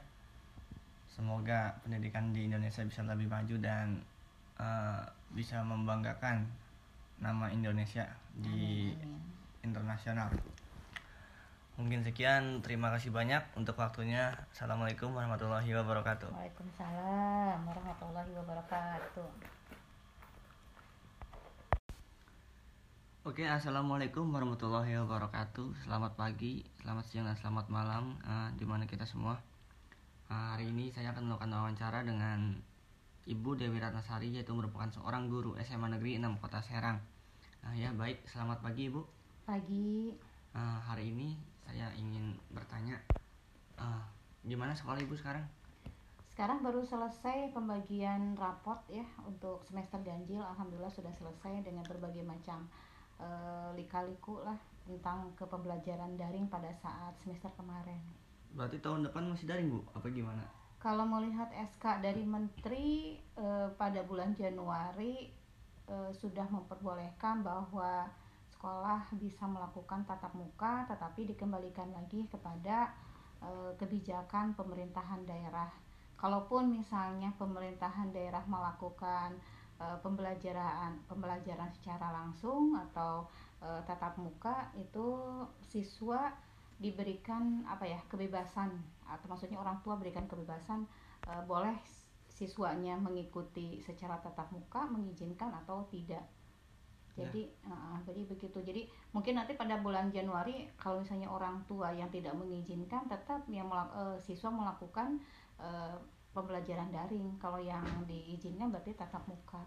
Semoga 1.10 1.74
pendidikan 1.82 2.36
di 2.36 2.52
Indonesia 2.52 2.84
bisa 2.84 3.02
lebih 3.08 3.32
maju 3.32 3.56
dan 3.64 4.04
uh, 4.60 5.02
bisa 5.32 5.64
membanggakan 5.64 6.44
nama 7.24 7.48
Indonesia 7.48 8.04
di 8.36 8.92
amin, 8.92 9.35
internasional. 9.66 10.30
Mungkin 11.76 12.08
sekian, 12.08 12.64
terima 12.64 12.88
kasih 12.96 13.12
banyak 13.12 13.42
untuk 13.60 13.76
waktunya. 13.76 14.32
Assalamualaikum 14.56 15.12
warahmatullahi 15.12 15.68
wabarakatuh. 15.76 16.32
Waalaikumsalam 16.32 17.60
warahmatullahi 17.68 18.32
wabarakatuh. 18.32 19.28
Oke, 23.26 23.44
assalamualaikum 23.44 24.30
warahmatullahi 24.30 24.96
wabarakatuh. 25.02 25.84
Selamat 25.84 26.14
pagi, 26.16 26.64
selamat 26.80 27.06
siang, 27.10 27.26
dan 27.26 27.36
selamat 27.36 27.68
malam. 27.68 28.16
Uh, 28.24 28.54
di 28.56 28.64
mana 28.64 28.88
kita 28.88 29.04
semua. 29.04 29.42
Uh, 30.32 30.56
hari 30.56 30.70
ini 30.72 30.94
saya 30.94 31.12
akan 31.12 31.28
melakukan 31.28 31.52
wawancara 31.52 32.06
dengan 32.06 32.56
Ibu 33.26 33.58
Dewi 33.58 33.82
Ratnasari 33.82 34.30
yaitu 34.30 34.54
merupakan 34.54 34.88
seorang 34.94 35.26
guru 35.28 35.58
SMA 35.60 35.92
Negeri 35.92 36.22
6 36.22 36.38
Kota 36.38 36.62
Serang. 36.62 37.02
Nah, 37.66 37.74
ya 37.74 37.90
baik, 37.92 38.30
selamat 38.30 38.62
pagi 38.62 38.94
Ibu. 38.94 39.15
Pagi. 39.46 40.12
Uh, 40.52 40.80
hari 40.82 41.14
ini 41.14 41.38
saya 41.62 41.94
ingin 41.96 42.34
bertanya, 42.50 42.98
uh, 43.78 44.02
gimana 44.42 44.74
sekolah 44.74 44.98
Ibu 45.00 45.14
sekarang? 45.16 45.46
Sekarang 46.34 46.60
baru 46.66 46.84
selesai 46.84 47.54
pembagian 47.56 48.36
raport 48.36 48.84
ya 48.92 49.06
untuk 49.24 49.64
semester 49.64 50.02
ganjil. 50.04 50.44
Alhamdulillah 50.44 50.92
sudah 50.92 51.14
selesai 51.16 51.64
dengan 51.64 51.86
berbagai 51.88 52.26
macam 52.28 52.68
uh, 53.22 53.72
lika-liku 53.78 54.44
lah 54.44 54.58
tentang 54.84 55.32
kepembelajaran 55.40 56.18
daring 56.20 56.50
pada 56.52 56.74
saat 56.82 57.16
semester 57.24 57.54
kemarin. 57.56 58.02
Berarti 58.52 58.84
tahun 58.84 59.08
depan 59.08 59.30
masih 59.32 59.48
daring 59.48 59.70
Bu? 59.72 59.80
Apa 59.96 60.12
gimana? 60.12 60.44
kalau 60.86 61.02
melihat 61.10 61.50
SK 61.50 62.06
dari 62.06 62.22
Menteri 62.22 63.18
eh, 63.18 63.68
pada 63.74 64.06
bulan 64.06 64.38
Januari 64.38 65.34
eh, 65.90 66.12
sudah 66.14 66.46
memperbolehkan 66.54 67.42
bahwa 67.42 68.06
sekolah 68.66 69.14
bisa 69.22 69.46
melakukan 69.46 70.10
tatap 70.10 70.34
muka, 70.34 70.90
tetapi 70.90 71.30
dikembalikan 71.30 71.86
lagi 71.94 72.26
kepada 72.26 72.90
eh, 73.38 73.72
kebijakan 73.78 74.58
pemerintahan 74.58 75.22
daerah. 75.22 75.70
Kalaupun 76.18 76.74
misalnya 76.74 77.30
pemerintahan 77.38 78.10
daerah 78.10 78.42
melakukan 78.50 79.38
eh, 79.78 79.98
pembelajaran 80.02 80.98
pembelajaran 81.06 81.70
secara 81.78 82.10
langsung 82.10 82.74
atau 82.90 83.30
eh, 83.62 83.86
tatap 83.86 84.18
muka, 84.18 84.74
itu 84.82 85.14
siswa 85.70 86.34
diberikan 86.82 87.70
apa 87.70 87.86
ya 87.86 88.02
kebebasan 88.10 88.74
atau 89.06 89.30
maksudnya 89.30 89.62
orang 89.62 89.78
tua 89.86 89.96
berikan 89.96 90.28
kebebasan 90.28 90.84
e, 91.24 91.32
boleh 91.48 91.72
siswanya 92.28 93.00
mengikuti 93.00 93.80
secara 93.80 94.20
tatap 94.20 94.52
muka 94.52 94.84
mengizinkan 94.92 95.56
atau 95.56 95.88
tidak 95.88 96.28
jadi 97.16 97.48
ya. 97.48 97.72
uh, 97.72 97.98
jadi 98.04 98.22
begitu. 98.28 98.60
Jadi 98.60 98.82
mungkin 99.16 99.40
nanti 99.40 99.56
pada 99.56 99.80
bulan 99.80 100.12
Januari 100.12 100.68
kalau 100.76 101.00
misalnya 101.00 101.32
orang 101.32 101.64
tua 101.64 101.88
yang 101.96 102.12
tidak 102.12 102.36
mengizinkan 102.36 103.08
tetap 103.08 103.40
yang 103.48 103.72
melak, 103.72 103.88
uh, 103.96 104.20
siswa 104.20 104.52
melakukan 104.52 105.16
uh, 105.56 105.96
pembelajaran 106.36 106.92
daring. 106.92 107.40
Kalau 107.40 107.58
yang 107.58 107.84
diizinkan 108.04 108.68
berarti 108.68 108.92
tatap 109.00 109.24
muka. 109.32 109.64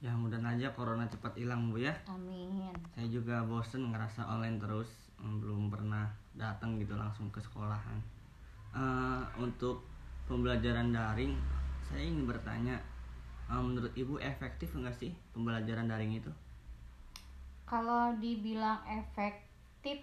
Ya 0.00 0.14
mudah 0.14 0.38
aja 0.40 0.72
corona 0.72 1.04
cepat 1.10 1.36
hilang 1.36 1.68
bu 1.68 1.84
ya. 1.84 1.92
Amin. 2.08 2.72
Saya 2.96 3.10
juga 3.12 3.44
bosen 3.44 3.92
ngerasa 3.92 4.24
online 4.24 4.56
terus 4.56 4.88
belum 5.18 5.68
pernah 5.68 6.08
datang 6.38 6.78
gitu 6.80 6.96
langsung 6.96 7.28
ke 7.28 7.42
sekolahan. 7.42 7.98
Uh, 8.72 9.26
untuk 9.36 9.84
pembelajaran 10.28 10.92
daring 10.92 11.34
saya 11.88 12.04
ingin 12.04 12.28
bertanya 12.28 12.76
uh, 13.48 13.64
menurut 13.64 13.90
ibu 13.96 14.20
efektif 14.20 14.76
enggak 14.76 14.92
sih 14.92 15.16
pembelajaran 15.32 15.88
daring 15.88 16.20
itu 16.20 16.28
kalau 17.68 18.16
dibilang 18.16 18.80
efektif 18.88 20.00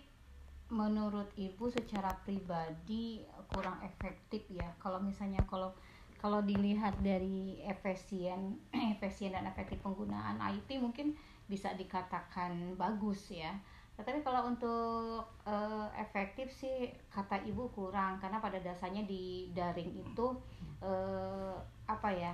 menurut 0.70 1.30
ibu 1.34 1.66
secara 1.70 2.14
pribadi 2.22 3.26
kurang 3.50 3.82
efektif 3.82 4.46
ya. 4.54 4.70
Kalau 4.78 5.02
misalnya 5.02 5.42
kalau 5.50 5.74
kalau 6.22 6.42
dilihat 6.46 6.98
dari 7.02 7.62
efisien 7.66 8.62
efisien 8.98 9.34
dan 9.34 9.50
efektif 9.50 9.82
penggunaan 9.82 10.38
IT 10.42 10.78
mungkin 10.78 11.18
bisa 11.50 11.74
dikatakan 11.74 12.78
bagus 12.78 13.34
ya. 13.34 13.54
Tetapi 13.98 14.22
kalau 14.22 14.50
untuk 14.50 15.26
uh, 15.48 15.88
efektif 15.98 16.50
sih 16.54 16.94
kata 17.10 17.42
ibu 17.50 17.70
kurang. 17.74 18.22
Karena 18.22 18.42
pada 18.42 18.62
dasarnya 18.62 19.06
di 19.10 19.50
daring 19.54 19.90
itu 20.06 20.38
uh, 20.86 21.56
apa 21.86 22.10
ya 22.14 22.34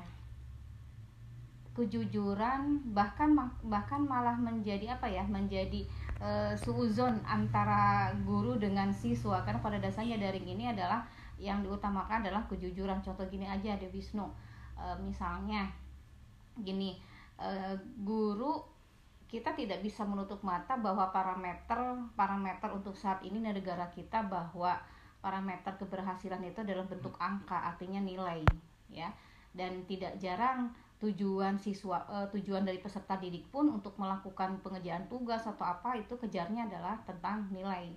kejujuran 1.71 2.83
bahkan 2.91 3.31
bahkan 3.63 4.03
malah 4.03 4.35
menjadi 4.35 4.99
apa 4.99 5.07
ya 5.07 5.23
menjadi 5.23 5.87
uh, 6.19 6.51
suuzon 6.59 7.23
antara 7.23 8.11
guru 8.27 8.59
dengan 8.59 8.91
siswa. 8.91 9.39
Karena 9.47 9.63
pada 9.63 9.79
dasarnya 9.79 10.19
daring 10.19 10.47
ini 10.51 10.67
adalah 10.67 11.07
yang 11.39 11.63
diutamakan 11.63 12.27
adalah 12.27 12.43
kejujuran. 12.51 12.99
Contoh 12.99 13.23
gini 13.31 13.47
aja 13.47 13.79
ada 13.79 13.87
Wisnu. 13.87 14.27
Uh, 14.75 14.97
misalnya 14.99 15.71
gini 16.59 16.99
uh, 17.39 17.75
guru 18.03 18.59
kita 19.31 19.55
tidak 19.55 19.79
bisa 19.79 20.03
menutup 20.03 20.43
mata 20.43 20.75
bahwa 20.75 21.07
parameter 21.07 21.79
parameter 22.19 22.67
untuk 22.75 22.99
saat 22.99 23.23
ini 23.23 23.39
di 23.39 23.47
negara 23.47 23.87
kita 23.87 24.27
bahwa 24.27 24.75
parameter 25.23 25.71
keberhasilan 25.79 26.43
itu 26.43 26.67
dalam 26.67 26.83
bentuk 26.91 27.15
angka 27.15 27.55
artinya 27.55 28.03
nilai 28.03 28.43
ya. 28.91 29.07
Dan 29.55 29.87
tidak 29.87 30.19
jarang 30.19 30.75
tujuan 31.01 31.57
siswa 31.57 32.05
uh, 32.05 32.29
tujuan 32.29 32.61
dari 32.61 32.77
peserta 32.77 33.17
didik 33.17 33.49
pun 33.49 33.73
untuk 33.73 33.97
melakukan 33.97 34.61
pengerjaan 34.61 35.09
tugas 35.09 35.41
atau 35.49 35.65
apa 35.65 35.97
itu 35.97 36.13
kejarnya 36.13 36.69
adalah 36.69 37.01
tentang 37.03 37.49
nilai. 37.49 37.89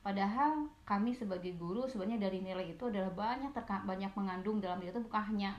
Padahal 0.00 0.70
kami 0.88 1.12
sebagai 1.12 1.52
guru 1.60 1.84
sebenarnya 1.84 2.30
dari 2.30 2.40
nilai 2.40 2.72
itu 2.72 2.88
adalah 2.88 3.12
banyak 3.12 3.52
terka, 3.52 3.84
banyak 3.84 4.08
mengandung 4.16 4.62
dalam 4.62 4.80
itu 4.80 4.96
bukan 5.02 5.34
hanya 5.34 5.52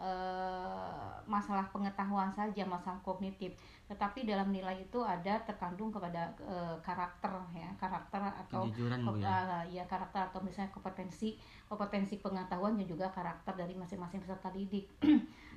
uh, 0.00 1.20
masalah 1.28 1.68
pengetahuan 1.70 2.32
saja 2.32 2.64
masalah 2.66 2.98
kognitif. 3.06 3.54
Tetapi 3.86 4.24
dalam 4.26 4.50
nilai 4.50 4.82
itu 4.82 4.98
ada 5.04 5.38
terkandung 5.44 5.92
kepada 5.92 6.32
uh, 6.42 6.74
karakter 6.80 7.30
ya 7.54 7.68
karakter 7.76 8.22
atau 8.24 8.66
ke, 8.72 8.88
ya. 9.20 9.36
Uh, 9.46 9.64
ya 9.68 9.84
karakter 9.84 10.32
atau 10.32 10.40
misalnya 10.40 10.72
kompetensi 10.72 11.36
kompetensi 11.68 12.18
pengetahuan 12.18 12.80
dan 12.80 12.88
juga 12.88 13.06
karakter 13.12 13.52
dari 13.54 13.76
masing-masing 13.76 14.24
peserta 14.24 14.48
didik 14.50 14.88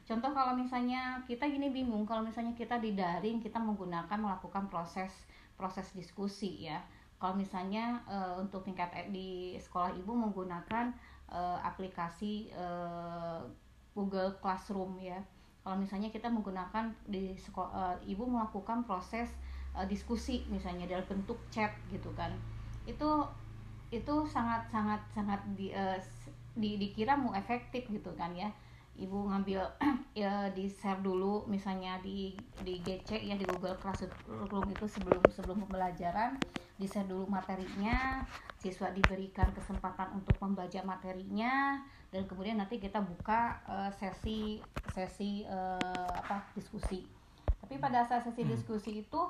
contoh 0.04 0.32
kalau 0.36 0.54
misalnya 0.56 1.24
kita 1.24 1.48
gini 1.48 1.72
bingung. 1.72 2.04
Kalau 2.04 2.24
misalnya 2.24 2.52
kita 2.56 2.80
di 2.80 2.96
daring 2.96 3.40
kita 3.40 3.60
menggunakan 3.60 4.18
melakukan 4.20 4.68
proses 4.68 5.12
proses 5.56 5.88
diskusi 5.96 6.68
ya. 6.68 6.84
Kalau 7.20 7.40
misalnya 7.40 8.04
uh, 8.04 8.36
untuk 8.36 8.68
tingkat 8.68 8.92
di 9.16 9.56
sekolah 9.56 9.96
ibu 9.96 10.12
menggunakan 10.12 10.92
uh, 11.32 11.58
aplikasi 11.64 12.52
uh, 12.52 13.40
Google 13.96 14.36
Classroom 14.44 15.00
ya. 15.00 15.24
Kalau 15.64 15.80
misalnya 15.80 16.12
kita 16.12 16.28
menggunakan 16.28 16.92
di 17.08 17.40
sekolah 17.40 17.72
uh, 17.72 17.98
ibu 18.04 18.28
melakukan 18.28 18.84
proses 18.84 19.32
uh, 19.72 19.88
diskusi 19.88 20.44
misalnya 20.52 20.84
dalam 20.84 21.08
bentuk 21.08 21.40
chat 21.48 21.72
gitu 21.88 22.12
kan. 22.12 22.36
Itu 22.84 23.24
itu 23.88 24.26
sangat 24.28 24.68
sangat 24.68 25.00
sangat 25.16 25.40
di, 25.56 25.72
uh, 25.72 25.96
di 26.60 26.76
dikira 26.76 27.16
mau 27.16 27.32
efektif 27.32 27.88
gitu 27.88 28.12
kan 28.20 28.34
ya 28.36 28.52
ibu 28.98 29.26
ngambil 29.26 29.62
ya 30.22 30.54
di 30.54 30.70
share 30.70 31.02
dulu 31.02 31.50
misalnya 31.50 31.98
di 32.06 32.38
di 32.62 32.78
GC 32.86 33.26
ya 33.26 33.34
di 33.34 33.46
Google 33.50 33.78
Classroom 33.82 34.70
itu 34.70 34.86
sebelum 34.86 35.24
sebelum 35.34 35.66
pembelajaran 35.66 36.38
di 36.78 36.86
share 36.86 37.10
dulu 37.10 37.26
materinya 37.26 38.22
siswa 38.62 38.94
diberikan 38.94 39.50
kesempatan 39.52 40.14
untuk 40.14 40.38
membaca 40.38 40.80
materinya 40.86 41.82
dan 42.14 42.30
kemudian 42.30 42.62
nanti 42.62 42.78
kita 42.78 43.02
buka 43.02 43.58
uh, 43.66 43.90
sesi 43.90 44.62
sesi 44.94 45.42
uh, 45.50 46.14
apa 46.14 46.46
diskusi 46.54 47.02
tapi 47.66 47.82
pada 47.82 48.06
saat 48.06 48.22
sesi 48.22 48.46
hmm. 48.46 48.54
diskusi 48.54 49.02
itu 49.02 49.22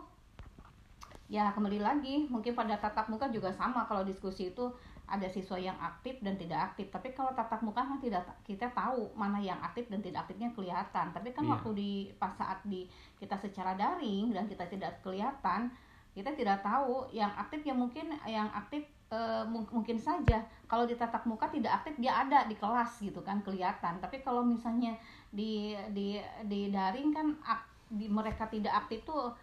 ya 1.31 1.49
kembali 1.55 1.79
lagi 1.79 2.27
mungkin 2.27 2.51
pada 2.51 2.75
tatap 2.75 3.07
muka 3.07 3.31
juga 3.31 3.49
sama 3.55 3.87
kalau 3.87 4.03
diskusi 4.03 4.51
itu 4.51 4.67
ada 5.03 5.27
siswa 5.27 5.59
yang 5.59 5.75
aktif 5.77 6.17
dan 6.23 6.39
tidak 6.39 6.73
aktif. 6.73 6.87
Tapi 6.89 7.11
kalau 7.11 7.35
tatap 7.35 7.59
muka 7.61 7.83
kan 7.83 7.99
tidak 7.99 8.23
kita 8.47 8.71
tahu 8.71 9.11
mana 9.13 9.37
yang 9.37 9.59
aktif 9.59 9.85
dan 9.91 9.99
tidak 9.99 10.25
aktifnya 10.25 10.49
kelihatan. 10.55 11.11
Tapi 11.11 11.29
kan 11.35 11.43
yeah. 11.43 11.53
waktu 11.53 11.69
di 11.75 11.91
pas 12.15 12.31
saat 12.33 12.63
di 12.63 12.87
kita 13.19 13.35
secara 13.35 13.75
daring 13.75 14.31
dan 14.31 14.47
kita 14.47 14.65
tidak 14.71 15.03
kelihatan 15.03 15.69
kita 16.13 16.29
tidak 16.37 16.61
tahu 16.61 17.09
yang 17.09 17.33
aktif 17.33 17.65
yang 17.65 17.81
mungkin 17.81 18.13
yang 18.29 18.45
aktif 18.53 18.85
e, 19.09 19.19
mungkin 19.49 19.97
saja. 19.97 20.45
Kalau 20.69 20.85
di 20.85 20.93
tatap 20.93 21.25
muka 21.25 21.49
tidak 21.49 21.81
aktif 21.81 21.97
dia 21.97 22.13
ada 22.13 22.45
di 22.45 22.53
kelas 22.53 23.01
gitu 23.01 23.25
kan 23.25 23.41
kelihatan. 23.41 23.97
Tapi 23.97 24.21
kalau 24.21 24.45
misalnya 24.45 24.93
di 25.33 25.73
di 25.89 26.21
di 26.45 26.69
daring 26.69 27.09
kan 27.09 27.33
ak, 27.41 27.65
di 27.89 28.05
mereka 28.05 28.45
tidak 28.45 28.85
aktif 28.85 29.01
tuh 29.09 29.33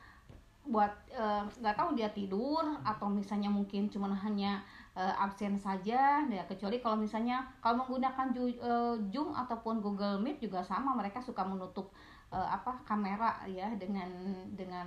buat 0.61 0.93
eh, 1.11 1.43
nggak 1.59 1.75
e, 1.75 1.79
tahu 1.79 1.91
dia 1.99 2.13
tidur 2.13 2.63
atau 2.87 3.11
misalnya 3.11 3.51
mungkin 3.51 3.91
cuma 3.91 4.13
hanya 4.13 4.63
uh, 4.97 5.15
absen 5.23 5.55
saja 5.55 6.25
ya 6.27 6.43
kecuali 6.49 6.83
kalau 6.83 6.99
misalnya 6.99 7.47
kalau 7.63 7.85
menggunakan 7.85 8.35
ju, 8.35 8.51
uh, 8.59 8.97
Zoom 9.11 9.31
ataupun 9.35 9.79
Google 9.79 10.19
Meet 10.19 10.43
juga 10.43 10.65
sama 10.65 10.97
mereka 10.97 11.23
suka 11.23 11.47
menutup 11.47 11.95
uh, 12.35 12.49
apa 12.51 12.75
kamera 12.83 13.43
ya 13.47 13.71
dengan 13.79 14.11
dengan 14.55 14.87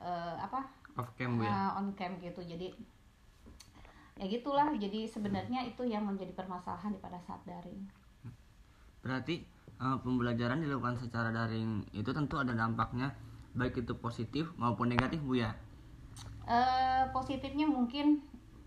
uh, 0.00 0.36
apa 0.40 0.64
off 0.96 1.10
cam 1.18 1.40
ya? 1.42 1.50
uh, 1.50 1.70
on 1.80 1.92
cam 1.98 2.16
gitu. 2.20 2.40
Jadi 2.40 2.72
ya 4.20 4.24
gitulah. 4.30 4.70
Jadi 4.78 5.04
sebenarnya 5.10 5.66
itu 5.66 5.82
yang 5.84 6.06
menjadi 6.06 6.32
permasalahan 6.32 6.94
di 6.94 7.00
pada 7.02 7.18
saat 7.20 7.42
daring. 7.44 7.84
Berarti 9.04 9.44
uh, 9.82 10.00
pembelajaran 10.00 10.64
dilakukan 10.64 10.96
secara 10.96 11.28
daring 11.34 11.84
itu 11.92 12.08
tentu 12.14 12.40
ada 12.40 12.56
dampaknya 12.56 13.12
baik 13.54 13.86
itu 13.86 13.94
positif 14.00 14.50
maupun 14.58 14.90
negatif 14.90 15.20
bu 15.22 15.38
ya? 15.38 15.52
Uh, 16.44 17.08
positifnya 17.16 17.64
mungkin 17.64 18.20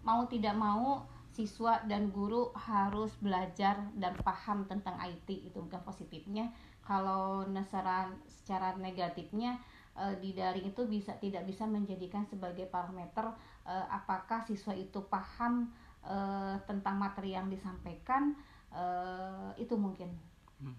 mau 0.07 0.23
tidak 0.31 0.55
mau 0.55 1.03
siswa 1.35 1.83
dan 1.83 2.09
guru 2.15 2.49
harus 2.55 3.11
belajar 3.19 3.75
dan 3.99 4.15
paham 4.23 4.63
tentang 4.65 4.95
IT 5.03 5.27
itu 5.27 5.59
bukan 5.59 5.83
positifnya 5.83 6.47
kalau 6.81 7.43
secara 7.51 8.09
secara 8.25 8.73
negatifnya 8.79 9.59
e, 9.91 10.17
di 10.23 10.31
daring 10.31 10.71
itu 10.71 10.87
bisa 10.87 11.13
tidak 11.19 11.43
bisa 11.43 11.67
menjadikan 11.67 12.23
sebagai 12.25 12.65
parameter 12.71 13.35
e, 13.67 13.73
apakah 13.91 14.47
siswa 14.47 14.71
itu 14.71 15.03
paham 15.11 15.67
e, 16.01 16.15
tentang 16.63 16.95
materi 16.95 17.35
yang 17.35 17.51
disampaikan 17.51 18.31
e, 18.71 18.83
itu 19.59 19.75
mungkin 19.75 20.15
hmm. 20.63 20.77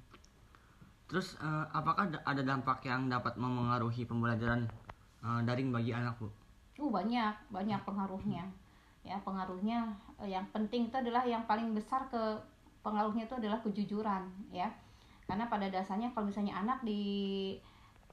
terus 1.07 1.37
e, 1.39 1.49
apakah 1.71 2.09
ada 2.25 2.43
dampak 2.43 2.83
yang 2.89 3.07
dapat 3.07 3.37
memengaruhi 3.37 4.09
pembelajaran 4.09 4.67
e, 5.21 5.29
daring 5.45 5.71
bagi 5.71 5.93
anak 5.93 6.17
bu? 6.17 6.33
Uh 6.83 6.91
banyak 6.91 7.35
banyak 7.53 7.79
pengaruhnya. 7.87 8.43
Hmm 8.43 8.67
ya 9.09 9.17
pengaruhnya 9.25 9.89
eh, 10.21 10.29
yang 10.37 10.45
penting 10.53 10.93
itu 10.93 10.97
adalah 11.01 11.25
yang 11.25 11.49
paling 11.49 11.73
besar 11.73 12.05
ke 12.13 12.21
pengaruhnya 12.85 13.25
itu 13.25 13.35
adalah 13.41 13.59
kejujuran 13.65 14.23
ya. 14.53 14.69
Karena 15.29 15.45
pada 15.49 15.69
dasarnya 15.69 16.13
kalau 16.17 16.29
misalnya 16.33 16.57
anak 16.57 16.81
di 16.89 17.01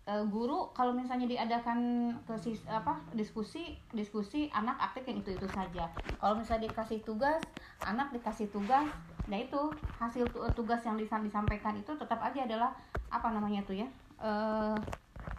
e, 0.04 0.14
guru 0.28 0.68
kalau 0.76 0.92
misalnya 0.92 1.32
diadakan 1.32 2.12
ke 2.28 2.36
apa 2.68 3.00
diskusi 3.16 3.80
diskusi 3.96 4.52
anak 4.52 4.76
aktif 4.92 5.08
yang 5.08 5.24
itu 5.24 5.32
itu 5.40 5.48
saja. 5.48 5.88
Kalau 6.20 6.36
misalnya 6.36 6.68
dikasih 6.68 7.08
tugas 7.08 7.48
anak 7.88 8.12
dikasih 8.12 8.52
tugas 8.52 8.92
nah 9.26 9.42
itu 9.42 9.58
hasil 9.98 10.30
tugas 10.54 10.86
yang 10.86 11.00
disampaikan 11.02 11.74
itu 11.80 11.92
tetap 11.98 12.22
aja 12.22 12.46
adalah 12.46 12.78
apa 13.10 13.32
namanya 13.34 13.66
tuh 13.66 13.74
ya 13.80 13.88
e, 14.22 14.32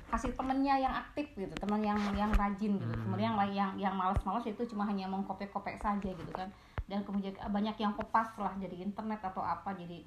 kasih 0.07 0.33
temennya 0.39 0.79
yang 0.79 0.95
aktif 0.95 1.27
gitu 1.35 1.51
teman 1.59 1.83
yang 1.83 1.99
yang 2.15 2.31
rajin 2.35 2.79
gitu. 2.79 2.95
Hmm. 2.95 3.03
kemudian 3.11 3.35
yang 3.35 3.51
yang 3.51 3.73
yang 3.91 3.95
malas-malas 3.95 4.47
itu 4.47 4.63
cuma 4.71 4.87
hanya 4.87 5.11
mengkopek-kopek 5.11 5.83
saja 5.83 6.11
gitu 6.11 6.33
kan. 6.33 6.49
Dan 6.87 7.03
kemudian 7.03 7.35
banyak 7.35 7.75
yang 7.83 7.91
kopas 7.99 8.31
lah 8.39 8.55
jadi 8.63 8.87
internet 8.87 9.19
atau 9.19 9.43
apa 9.43 9.75
jadi 9.75 10.07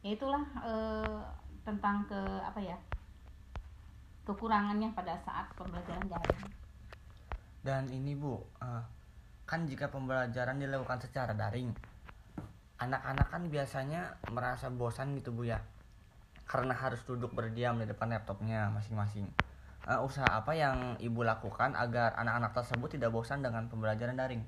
ya 0.00 0.14
itulah 0.14 0.46
e, 0.62 0.72
tentang 1.66 2.06
ke 2.06 2.20
apa 2.40 2.60
ya 2.62 2.78
kekurangannya 4.24 4.94
pada 4.94 5.18
saat 5.20 5.50
pembelajaran 5.58 6.06
daring 6.08 6.42
dan 7.60 7.84
ini 7.92 8.16
bu 8.16 8.40
uh, 8.64 8.80
kan 9.44 9.68
jika 9.68 9.92
pembelajaran 9.92 10.56
dilakukan 10.56 11.02
secara 11.02 11.36
daring 11.36 11.74
anak-anak 12.80 13.28
kan 13.28 13.42
biasanya 13.52 14.16
merasa 14.32 14.72
bosan 14.72 15.12
gitu 15.20 15.34
bu 15.36 15.50
ya 15.52 15.60
karena 16.50 16.74
harus 16.74 16.98
duduk 17.06 17.30
berdiam 17.30 17.78
di 17.78 17.86
depan 17.86 18.10
laptopnya 18.10 18.66
masing-masing. 18.74 19.30
Uh, 19.86 20.02
usaha 20.02 20.26
apa 20.26 20.50
yang 20.50 20.98
ibu 20.98 21.22
lakukan 21.22 21.78
agar 21.78 22.18
anak-anak 22.18 22.50
tersebut 22.58 22.98
tidak 22.98 23.14
bosan 23.14 23.38
dengan 23.38 23.70
pembelajaran 23.70 24.18
daring? 24.18 24.42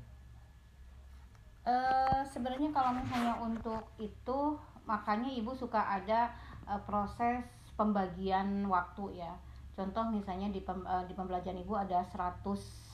Uh, 1.62 2.26
Sebenarnya 2.26 2.74
kalau 2.74 2.90
misalnya 2.98 3.38
untuk 3.38 3.86
itu 4.02 4.58
makanya 4.82 5.30
ibu 5.30 5.54
suka 5.54 5.78
ada 5.78 6.34
uh, 6.66 6.82
proses 6.82 7.46
pembagian 7.78 8.66
waktu 8.66 9.22
ya. 9.22 9.32
Contoh 9.78 10.04
misalnya 10.10 10.50
di 10.50 10.58
pem, 10.58 10.82
uh, 10.82 11.06
di 11.06 11.14
pembelajaran 11.14 11.62
ibu 11.62 11.78
ada 11.78 12.02
100 12.02 12.42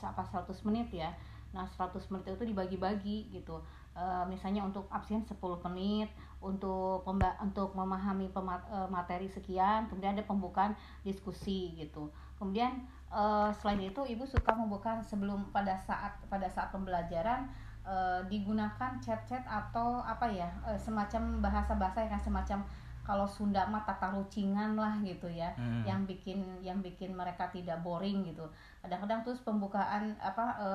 apa 0.05 0.21
100 0.21 0.53
menit 0.69 0.93
ya. 0.93 1.09
Nah, 1.49 1.65
100 1.65 1.97
menit 2.13 2.29
itu 2.29 2.45
dibagi-bagi 2.45 3.33
gitu. 3.33 3.57
Uh, 3.99 4.23
misalnya 4.31 4.63
untuk 4.63 4.87
absen 4.87 5.27
10 5.27 5.35
menit, 5.67 6.07
untuk 6.39 7.03
untuk 7.43 7.75
memahami 7.75 8.31
pemat 8.31 8.63
e, 8.71 8.77
materi 8.87 9.27
sekian 9.27 9.91
kemudian 9.91 10.15
ada 10.15 10.23
pembukaan 10.23 10.71
diskusi 11.03 11.75
gitu. 11.75 12.07
Kemudian 12.39 12.87
uh, 13.11 13.51
selain 13.51 13.91
itu 13.91 13.99
ibu 14.07 14.23
suka 14.23 14.55
membuka 14.55 15.03
sebelum 15.03 15.51
pada 15.51 15.75
saat 15.75 16.15
pada 16.31 16.47
saat 16.47 16.71
pembelajaran 16.71 17.51
uh, 17.83 18.23
digunakan 18.31 18.95
chat-chat 19.03 19.43
atau 19.43 19.99
apa 19.99 20.31
ya 20.31 20.47
uh, 20.63 20.79
semacam 20.79 21.43
bahasa-bahasa 21.43 22.07
yang 22.07 22.23
semacam 22.23 22.63
kalau 23.09 23.25
Sunda 23.25 23.65
mah 23.65 23.81
tata 23.81 24.13
rucingan 24.13 24.77
lah 24.77 25.01
gitu 25.01 25.25
ya 25.25 25.49
hmm. 25.57 25.81
yang 25.81 26.05
bikin 26.05 26.45
yang 26.61 26.77
bikin 26.77 27.17
mereka 27.17 27.49
tidak 27.49 27.81
boring 27.81 28.21
gitu. 28.21 28.45
Kadang-kadang 28.85 29.25
terus 29.25 29.41
pembukaan 29.41 30.13
apa 30.21 30.45
e, 30.61 30.69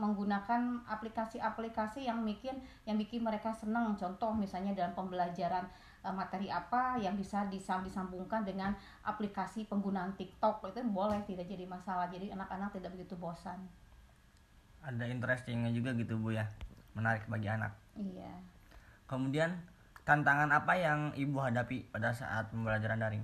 menggunakan 0.00 0.80
aplikasi-aplikasi 0.88 2.08
yang 2.08 2.24
bikin 2.24 2.56
yang 2.88 2.96
bikin 2.96 3.20
mereka 3.20 3.52
senang 3.52 3.92
contoh 4.00 4.32
misalnya 4.32 4.72
dalam 4.72 4.96
pembelajaran 4.96 5.68
e, 6.00 6.08
materi 6.08 6.48
apa 6.48 6.96
yang 6.96 7.12
bisa 7.20 7.44
disam 7.52 7.84
disambungkan 7.84 8.40
dengan 8.40 8.72
aplikasi 9.04 9.68
penggunaan 9.68 10.16
TikTok. 10.16 10.64
Itu 10.72 10.80
boleh 10.88 11.20
tidak 11.28 11.44
jadi 11.44 11.68
masalah. 11.68 12.08
Jadi 12.08 12.32
anak-anak 12.32 12.72
tidak 12.72 12.96
begitu 12.96 13.20
bosan. 13.20 13.60
Ada 14.80 15.12
interestingnya 15.12 15.68
juga 15.76 15.92
gitu 15.92 16.16
bu 16.16 16.32
ya. 16.32 16.48
Menarik 16.96 17.28
bagi 17.28 17.52
anak. 17.52 17.76
Iya. 18.00 18.32
Kemudian 19.04 19.60
tantangan 20.10 20.50
apa 20.50 20.74
yang 20.74 21.14
ibu 21.14 21.38
hadapi 21.38 21.86
pada 21.94 22.10
saat 22.10 22.50
pembelajaran 22.50 22.98
daring? 22.98 23.22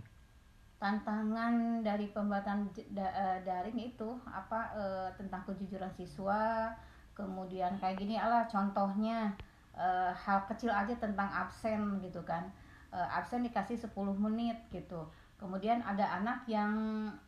Tantangan 0.79 1.83
dari 1.83 2.15
pembelajaran 2.15 2.71
eh, 2.79 3.43
daring 3.43 3.75
itu 3.75 4.15
apa 4.31 4.71
e, 4.71 4.85
tentang 5.19 5.43
kejujuran 5.51 5.91
siswa 5.99 6.71
kemudian 7.19 7.75
kayak 7.83 7.99
gini 7.99 8.15
ala 8.15 8.47
contohnya 8.47 9.35
e, 9.75 10.15
hal 10.15 10.47
kecil 10.47 10.71
aja 10.71 10.95
tentang 10.95 11.27
absen 11.27 11.99
gitu 12.07 12.23
kan. 12.23 12.47
E, 12.95 12.99
absen 13.03 13.43
dikasih 13.43 13.83
10 13.83 13.91
menit 14.23 14.63
gitu 14.71 15.11
kemudian 15.37 15.85
ada 15.85 16.17
anak 16.17 16.49
yang 16.49 16.73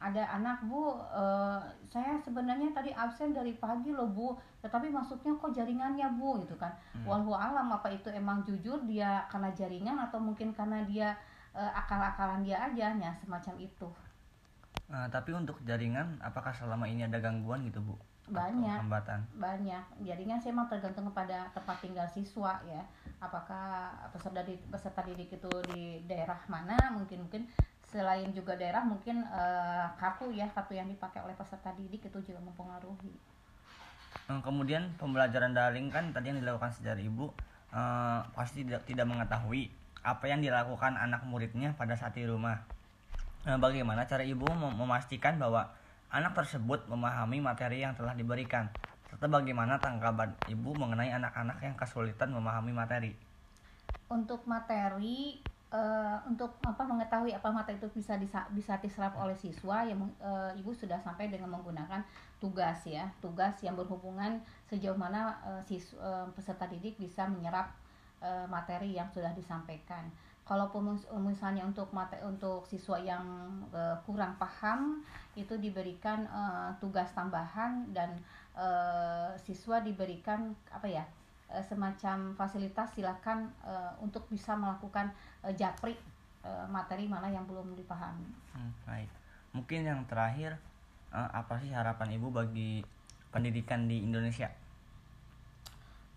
ada 0.01 0.25
anak 0.33 0.65
bu 0.65 0.97
uh, 1.13 1.61
saya 1.85 2.17
sebenarnya 2.25 2.73
tadi 2.73 2.89
absen 2.97 3.37
dari 3.37 3.53
pagi 3.57 3.93
loh 3.93 4.09
bu. 4.09 4.33
Tetapi 4.65 4.89
masuknya 4.89 5.37
kok 5.37 5.53
jaringannya 5.53 6.09
bu 6.17 6.41
gitu 6.43 6.57
kan. 6.57 6.73
Hmm. 6.97 7.05
walau 7.05 7.37
alam 7.37 7.69
apa 7.69 7.93
itu 7.93 8.09
emang 8.09 8.41
jujur 8.49 8.81
dia 8.89 9.29
karena 9.29 9.53
jaringan 9.53 9.97
atau 10.01 10.19
mungkin 10.19 10.57
karena 10.57 10.83
dia 10.89 11.13
uh, 11.53 11.73
akal-akalan 11.77 12.43
dia 12.43 12.57
aja 12.65 12.97
ya 12.97 13.13
semacam 13.21 13.55
itu. 13.61 13.89
Nah, 14.89 15.05
tapi 15.13 15.37
untuk 15.37 15.61
jaringan 15.69 16.17
apakah 16.25 16.51
selama 16.57 16.89
ini 16.89 17.05
ada 17.05 17.21
gangguan 17.21 17.61
gitu 17.69 17.85
bu? 17.85 17.95
Banyak. 18.29 18.77
hambatan? 18.85 19.21
Banyak. 19.41 20.05
Jadinya 20.05 20.37
saya 20.37 20.53
memang 20.53 20.69
tergantung 20.69 21.09
kepada 21.13 21.49
tempat 21.53 21.77
tinggal 21.81 22.09
siswa 22.09 22.61
ya. 22.69 22.85
Apakah 23.21 23.93
peserta 24.13 24.45
didik, 24.45 24.65
peserta 24.69 25.01
didik 25.05 25.33
itu 25.33 25.53
di 25.73 26.05
daerah 26.05 26.37
mana 26.49 26.77
mungkin 26.93 27.25
mungkin 27.25 27.49
selain 27.89 28.29
juga 28.37 28.53
daerah 28.53 28.85
mungkin 28.85 29.25
uh, 29.33 29.89
kartu 29.97 30.29
ya 30.29 30.45
kartu 30.53 30.77
yang 30.77 30.89
dipakai 30.93 31.25
oleh 31.25 31.33
peserta 31.33 31.73
didik 31.73 32.05
itu 32.05 32.19
juga 32.21 32.41
mempengaruhi. 32.45 33.13
Nah, 34.29 34.45
kemudian 34.45 34.93
pembelajaran 35.01 35.57
daring 35.57 35.89
kan 35.89 36.13
tadi 36.13 36.29
yang 36.29 36.41
dilakukan 36.45 36.69
sejarah 36.69 37.01
ibu 37.01 37.33
uh, 37.73 38.21
pasti 38.37 38.69
tidak 38.69 38.85
tidak 38.85 39.09
mengetahui 39.09 39.73
apa 40.05 40.25
yang 40.29 40.45
dilakukan 40.45 41.01
anak 41.01 41.25
muridnya 41.25 41.73
pada 41.81 41.97
saat 41.97 42.13
di 42.13 42.29
rumah. 42.29 42.61
Nah, 43.49 43.57
bagaimana 43.57 44.05
cara 44.05 44.21
ibu 44.21 44.45
memastikan 44.53 45.41
bahwa 45.41 45.73
anak 46.13 46.37
tersebut 46.37 46.85
memahami 46.93 47.41
materi 47.41 47.81
yang 47.81 47.97
telah 47.97 48.13
diberikan? 48.13 48.69
Serta 49.09 49.25
bagaimana 49.25 49.81
tanggapan 49.81 50.37
ibu 50.53 50.77
mengenai 50.77 51.09
anak-anak 51.17 51.65
yang 51.65 51.73
kesulitan 51.73 52.29
memahami 52.37 52.77
materi? 52.77 53.17
Untuk 54.13 54.45
materi 54.45 55.41
uh, 55.73 56.17
untuk 56.25 56.57
apa 56.65 56.83
mengetahui 56.85 57.33
apa 57.37 57.49
materi 57.53 57.77
itu 57.77 57.89
bisa 57.93 58.17
disa, 58.17 58.45
bisa 58.53 58.81
diserap 58.81 59.17
oleh 59.21 59.37
siswa 59.37 59.85
yang 59.85 60.01
uh, 60.21 60.53
ibu 60.57 60.73
sudah 60.73 60.97
sampai 61.01 61.29
dengan 61.29 61.53
menggunakan 61.53 62.01
tugas 62.41 62.85
ya. 62.89 63.09
Tugas 63.21 63.61
yang 63.61 63.77
berhubungan 63.77 64.41
sejauh 64.69 64.97
mana 64.97 65.37
uh, 65.45 65.63
siswa, 65.65 65.99
uh, 66.01 66.27
peserta 66.33 66.65
didik 66.69 66.97
bisa 66.97 67.29
menyerap 67.29 67.73
uh, 68.25 68.47
materi 68.49 68.97
yang 68.97 69.09
sudah 69.13 69.33
disampaikan. 69.37 70.09
Kalaupun 70.49 70.97
misalnya 71.29 71.61
untuk 71.61 71.93
materi 71.93 72.25
untuk 72.25 72.65
siswa 72.65 72.97
yang 72.97 73.25
uh, 73.69 73.93
kurang 74.09 74.33
paham 74.41 75.05
itu 75.37 75.53
diberikan 75.61 76.25
uh, 76.33 76.73
tugas 76.81 77.13
tambahan 77.13 77.85
dan 77.93 78.17
uh, 78.57 79.37
siswa 79.37 79.85
diberikan 79.85 80.57
apa 80.73 80.89
ya 80.89 81.05
uh, 81.53 81.65
semacam 81.65 82.37
fasilitas 82.37 82.93
silakan 82.95 83.49
uh, 83.65 83.93
untuk 84.01 84.25
bisa 84.29 84.55
melakukan 84.55 85.13
uh, 85.45 85.53
japri 85.53 85.97
uh, 86.45 86.67
materi 86.69 87.09
mana 87.09 87.29
yang 87.29 87.45
belum 87.49 87.75
dipahami. 87.75 88.29
Hmm, 88.55 88.73
baik. 88.85 89.11
Mungkin 89.57 89.89
yang 89.89 90.01
terakhir 90.09 90.61
uh, 91.13 91.31
apa 91.33 91.61
sih 91.61 91.73
harapan 91.73 92.17
ibu 92.17 92.29
bagi 92.29 92.85
pendidikan 93.33 93.89
di 93.89 94.05
Indonesia? 94.05 94.49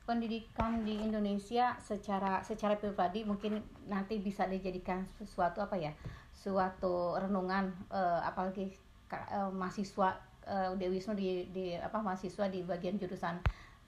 pendidikan 0.02 0.84
di 0.84 1.00
Indonesia 1.00 1.78
secara 1.80 2.44
secara 2.44 2.76
pribadi 2.76 3.24
mungkin 3.24 3.64
nanti 3.88 4.20
bisa 4.20 4.44
dijadikan 4.50 5.08
sesuatu 5.16 5.64
apa 5.64 5.80
ya 5.80 5.94
suatu 6.36 7.16
renungan 7.16 7.72
uh, 7.88 8.20
apalagi 8.26 8.74
uh, 9.14 9.48
mahasiswa 9.54 10.18
uh, 10.50 10.74
Dewi 10.76 11.00
Wisnu 11.00 11.14
di, 11.14 11.48
di 11.54 11.78
apa 11.78 12.02
mahasiswa 12.02 12.50
di 12.50 12.66
bagian 12.66 12.98
jurusan 12.98 13.40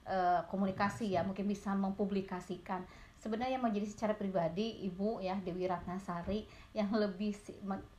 uh, 0.08 0.44
komunikasi 0.48 1.12
ya 1.16 1.24
mungkin 1.24 1.48
bisa 1.48 1.72
mempublikasikan 1.72 2.84
sebenarnya 3.18 3.56
yang 3.56 3.64
menjadi 3.64 3.88
secara 3.88 4.12
pribadi 4.12 4.84
ibu 4.84 5.16
ya 5.24 5.40
Dewi 5.40 5.64
Ratnasari 5.64 6.44
yang 6.76 6.92
lebih 6.92 7.32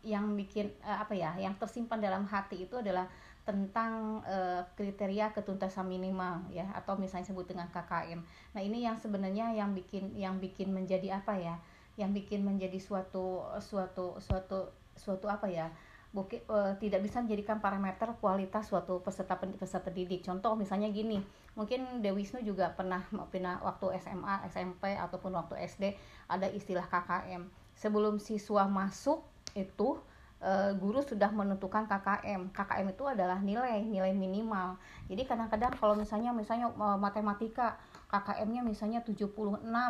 yang 0.05 0.37
bikin 0.37 0.69
uh, 0.85 1.01
apa 1.01 1.17
ya 1.17 1.33
yang 1.41 1.57
tersimpan 1.57 1.97
dalam 1.97 2.29
hati 2.29 2.69
itu 2.69 2.77
adalah 2.77 3.09
tentang 3.45 4.25
uh, 4.25 4.65
kriteria 4.73 5.29
ketuntasan 5.29 5.85
minimal 5.85 6.41
ya 6.49 6.65
atau 6.73 6.97
misalnya 6.97 7.29
sebut 7.29 7.45
dengan 7.45 7.69
KKM. 7.69 8.17
Nah, 8.57 8.61
ini 8.61 8.81
yang 8.81 8.97
sebenarnya 8.97 9.53
yang 9.53 9.77
bikin 9.77 10.17
yang 10.17 10.41
bikin 10.41 10.73
menjadi 10.73 11.21
apa 11.21 11.37
ya? 11.37 11.55
Yang 11.93 12.25
bikin 12.25 12.41
menjadi 12.41 12.81
suatu 12.81 13.45
suatu 13.61 14.17
suatu 14.17 14.73
suatu 14.97 15.29
apa 15.29 15.45
ya? 15.45 15.69
Buki, 16.15 16.39
uh, 16.47 16.79
tidak 16.79 17.03
bisa 17.03 17.19
menjadikan 17.19 17.59
parameter 17.59 18.07
kualitas 18.23 18.71
suatu 18.71 19.03
peserta 19.03 19.35
peserta 19.35 19.91
didik. 19.91 20.23
Contoh 20.23 20.55
misalnya 20.55 20.87
gini, 20.87 21.19
mungkin 21.59 21.99
Dewisnu 21.99 22.39
juga 22.39 22.71
pernah 22.71 23.03
pernah 23.27 23.59
waktu 23.59 23.99
SMA, 23.99 24.47
SMP 24.47 24.95
ataupun 24.95 25.35
waktu 25.35 25.59
SD 25.67 25.91
ada 26.31 26.47
istilah 26.47 26.87
KKM. 26.87 27.43
Sebelum 27.75 28.23
siswa 28.23 28.63
masuk 28.63 29.27
itu 29.59 29.99
uh, 30.39 30.71
guru 30.79 31.03
sudah 31.03 31.27
menentukan 31.35 31.83
KKM. 31.83 32.47
KKM 32.55 32.87
itu 32.95 33.03
adalah 33.03 33.43
nilai, 33.43 33.83
nilai 33.83 34.15
minimal. 34.15 34.79
Jadi 35.11 35.27
kadang-kadang 35.27 35.75
kalau 35.75 35.99
misalnya 35.99 36.31
misalnya 36.31 36.71
uh, 36.71 36.95
matematika 36.95 37.75
KKM-nya 38.07 38.63
misalnya 38.63 39.03
76 39.03 39.35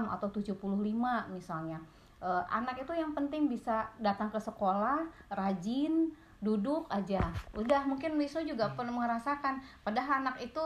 atau 0.09 0.27
75 0.33 0.57
misalnya. 1.29 1.85
Uh, 2.23 2.41
anak 2.47 2.80
itu 2.82 2.93
yang 2.95 3.12
penting 3.12 3.51
bisa 3.51 3.91
datang 3.99 4.32
ke 4.32 4.39
sekolah, 4.39 5.06
rajin, 5.30 6.15
duduk 6.39 6.88
aja. 6.93 7.34
Udah 7.54 7.84
mungkin 7.86 8.15
Wisnu 8.15 8.45
juga 8.45 8.71
hmm. 8.71 8.75
pernah 8.78 8.93
merasakan 8.93 9.62
padahal 9.82 10.25
anak 10.25 10.38
itu 10.41 10.63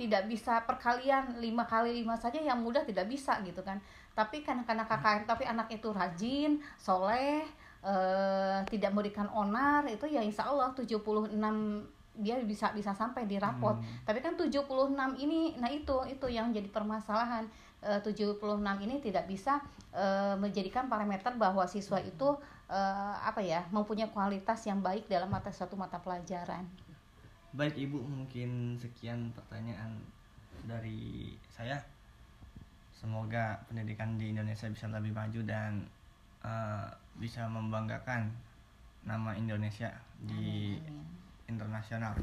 tidak 0.00 0.24
bisa 0.26 0.64
perkalian 0.64 1.36
lima 1.38 1.68
kali 1.68 2.00
lima 2.00 2.16
saja 2.16 2.40
yang 2.40 2.64
mudah 2.64 2.82
tidak 2.82 3.06
bisa 3.12 3.38
gitu 3.44 3.60
kan 3.60 3.76
tapi 4.16 4.40
karena 4.40 4.64
karena 4.64 4.88
KKM 4.88 5.28
tapi 5.28 5.44
anak 5.44 5.68
itu 5.68 5.88
rajin 5.92 6.58
soleh 6.80 7.44
uh, 7.84 8.60
tidak 8.68 8.90
memberikan 8.92 9.28
onar 9.32 9.84
itu 9.88 10.08
ya 10.08 10.20
insya 10.20 10.48
Allah 10.48 10.72
76 10.72 11.32
dia 12.12 12.36
bisa 12.44 12.76
bisa 12.76 12.92
sampai 12.92 13.24
di 13.24 13.40
rapot. 13.40 13.72
Hmm. 13.72 14.04
Tapi 14.04 14.20
kan 14.20 14.36
76 14.36 14.68
ini 15.16 15.56
nah 15.56 15.72
itu 15.72 15.96
itu 16.04 16.26
yang 16.28 16.52
jadi 16.52 16.68
permasalahan. 16.68 17.48
Eh, 17.82 17.98
uh, 17.98 18.00
76 18.00 18.38
ini 18.86 19.02
tidak 19.02 19.26
bisa 19.26 19.58
uh, 19.90 20.38
menjadikan 20.38 20.86
parameter 20.86 21.34
bahwa 21.34 21.66
siswa 21.66 21.98
itu 21.98 22.30
uh, 22.70 23.14
apa 23.18 23.42
ya, 23.42 23.66
mempunyai 23.74 24.06
kualitas 24.14 24.62
yang 24.70 24.78
baik 24.78 25.10
dalam 25.10 25.26
mata 25.26 25.50
satu 25.50 25.74
mata 25.74 25.98
pelajaran. 25.98 26.62
Baik 27.50 27.74
Ibu, 27.74 27.98
mungkin 27.98 28.78
sekian 28.78 29.34
pertanyaan 29.34 29.98
dari 30.64 31.34
saya. 31.50 31.82
Semoga 32.94 33.58
pendidikan 33.66 34.14
di 34.14 34.30
Indonesia 34.30 34.70
bisa 34.70 34.86
lebih 34.86 35.10
maju 35.10 35.42
dan 35.42 35.82
uh, 36.46 36.86
bisa 37.18 37.50
membanggakan 37.50 38.30
nama 39.02 39.34
Indonesia 39.34 39.90
di 40.22 40.78
internasional. 41.50 42.14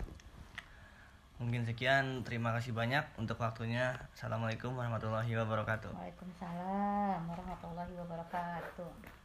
Mungkin 1.39 1.63
sekian, 1.63 2.27
terima 2.27 2.51
kasih 2.51 2.75
banyak 2.75 3.15
untuk 3.15 3.39
waktunya. 3.39 3.95
Assalamualaikum 4.11 4.75
warahmatullahi 4.75 5.31
wabarakatuh. 5.39 5.95
Waalaikumsalam 5.95 7.23
warahmatullahi 7.31 7.95
wabarakatuh. 7.95 9.18